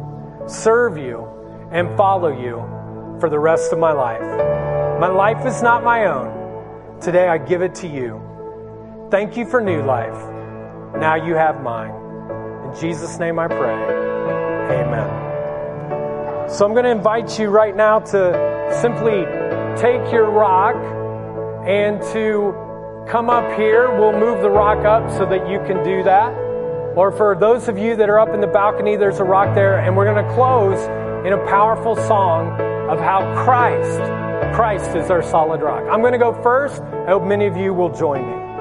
serve 0.46 0.98
you, 0.98 1.26
and 1.72 1.96
follow 1.96 2.28
you 2.28 2.60
for 3.18 3.30
the 3.30 3.38
rest 3.38 3.72
of 3.72 3.78
my 3.78 3.92
life. 3.92 4.20
My 5.00 5.08
life 5.08 5.46
is 5.46 5.62
not 5.62 5.82
my 5.82 6.04
own. 6.04 7.00
Today 7.00 7.26
I 7.28 7.38
give 7.38 7.62
it 7.62 7.74
to 7.76 7.88
you. 7.88 8.20
Thank 9.10 9.38
you 9.38 9.46
for 9.46 9.62
new 9.62 9.82
life. 9.82 10.12
Now 11.00 11.14
you 11.14 11.34
have 11.34 11.62
mine. 11.62 11.94
In 12.68 12.78
Jesus' 12.78 13.18
name 13.18 13.38
I 13.38 13.48
pray. 13.48 13.72
Amen. 14.82 16.50
So 16.50 16.66
I'm 16.66 16.72
going 16.72 16.84
to 16.84 16.90
invite 16.90 17.38
you 17.38 17.48
right 17.48 17.74
now 17.74 18.00
to 18.00 18.70
simply 18.82 19.24
take 19.80 20.12
your 20.12 20.30
rock 20.30 20.76
and 21.66 22.02
to 22.12 23.06
come 23.08 23.30
up 23.30 23.50
here. 23.58 23.98
We'll 23.98 24.12
move 24.12 24.42
the 24.42 24.50
rock 24.50 24.84
up 24.84 25.10
so 25.10 25.24
that 25.24 25.48
you 25.48 25.58
can 25.60 25.82
do 25.82 26.02
that. 26.02 26.43
Or 26.96 27.10
for 27.10 27.34
those 27.34 27.66
of 27.66 27.76
you 27.76 27.96
that 27.96 28.08
are 28.08 28.20
up 28.20 28.28
in 28.28 28.40
the 28.40 28.46
balcony, 28.46 28.94
there's 28.94 29.18
a 29.18 29.24
rock 29.24 29.52
there, 29.56 29.80
and 29.80 29.96
we're 29.96 30.04
going 30.04 30.24
to 30.24 30.34
close 30.34 30.78
in 31.26 31.32
a 31.32 31.46
powerful 31.48 31.96
song 31.96 32.52
of 32.88 33.00
how 33.00 33.20
Christ, 33.44 33.98
Christ 34.54 34.94
is 34.94 35.10
our 35.10 35.20
solid 35.20 35.60
rock. 35.60 35.82
I'm 35.90 36.02
going 36.02 36.12
to 36.12 36.18
go 36.18 36.32
first. 36.40 36.80
I 36.82 37.06
hope 37.06 37.24
many 37.24 37.46
of 37.46 37.56
you 37.56 37.74
will 37.74 37.92
join 37.92 38.24
me. 38.24 38.53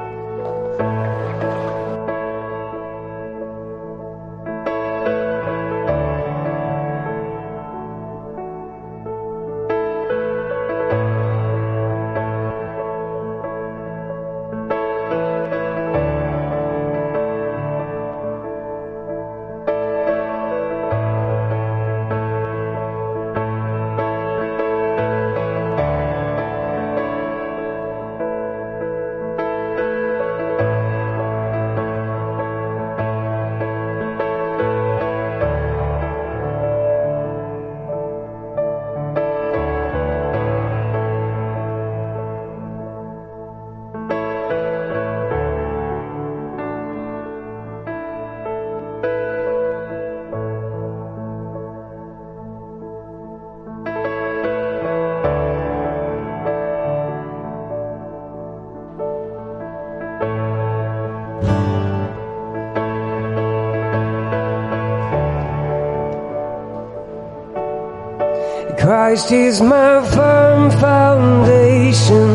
Christ 69.14 69.32
is 69.32 69.62
my 69.62 70.04
firm 70.16 70.72
foundation, 70.72 72.30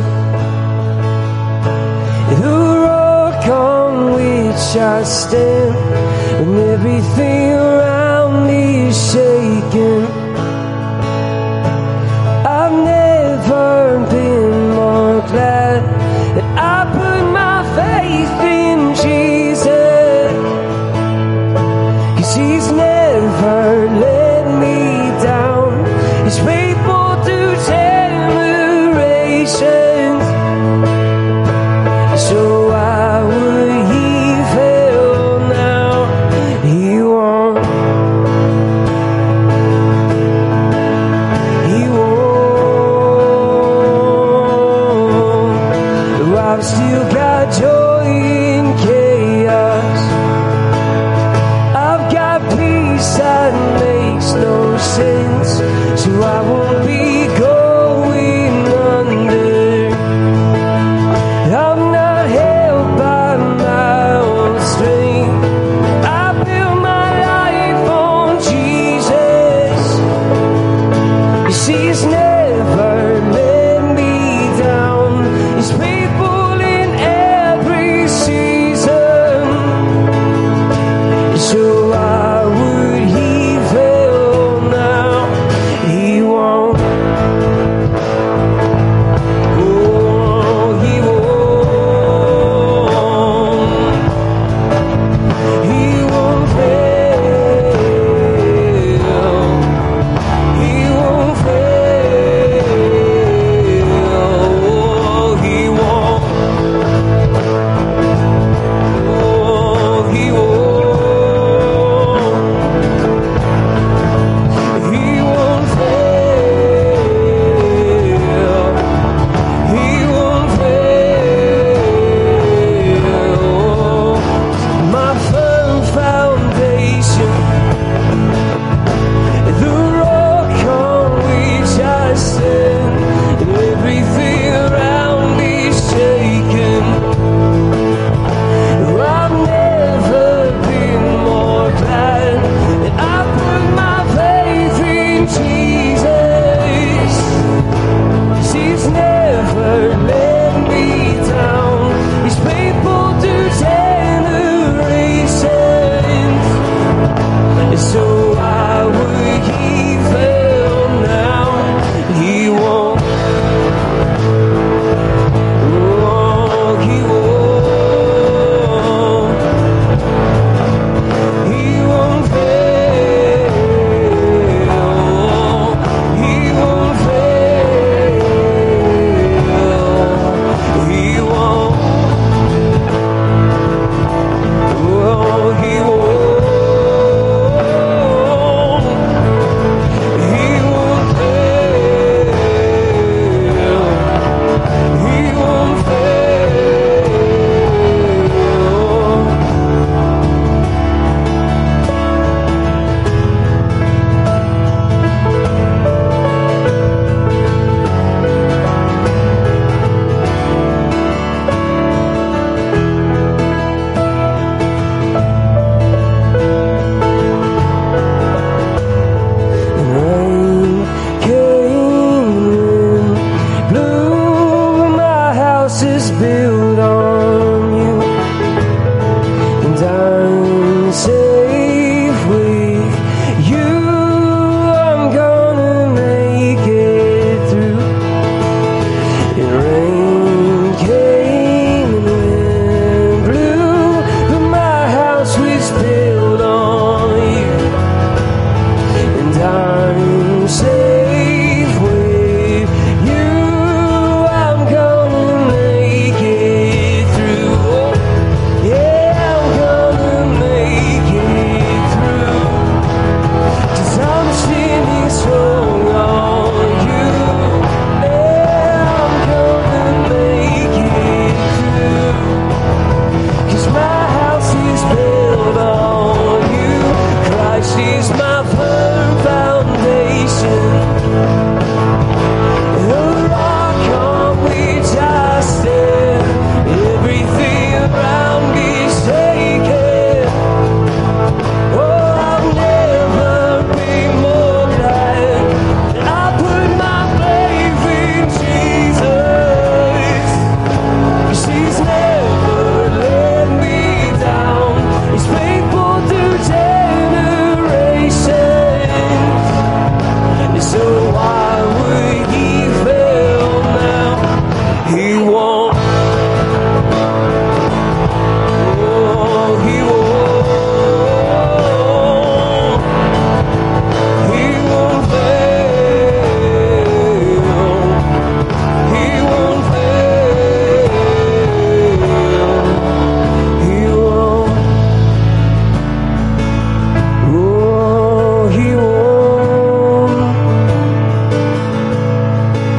the 2.40 2.58
rock 2.86 3.44
on 3.48 4.12
which 4.12 4.76
I 4.76 5.02
stand 5.02 5.74
when 6.38 6.56
everything 6.68 7.50
around 7.50 8.46
me 8.46 8.90
is 8.90 9.12
shaking. 9.12 10.17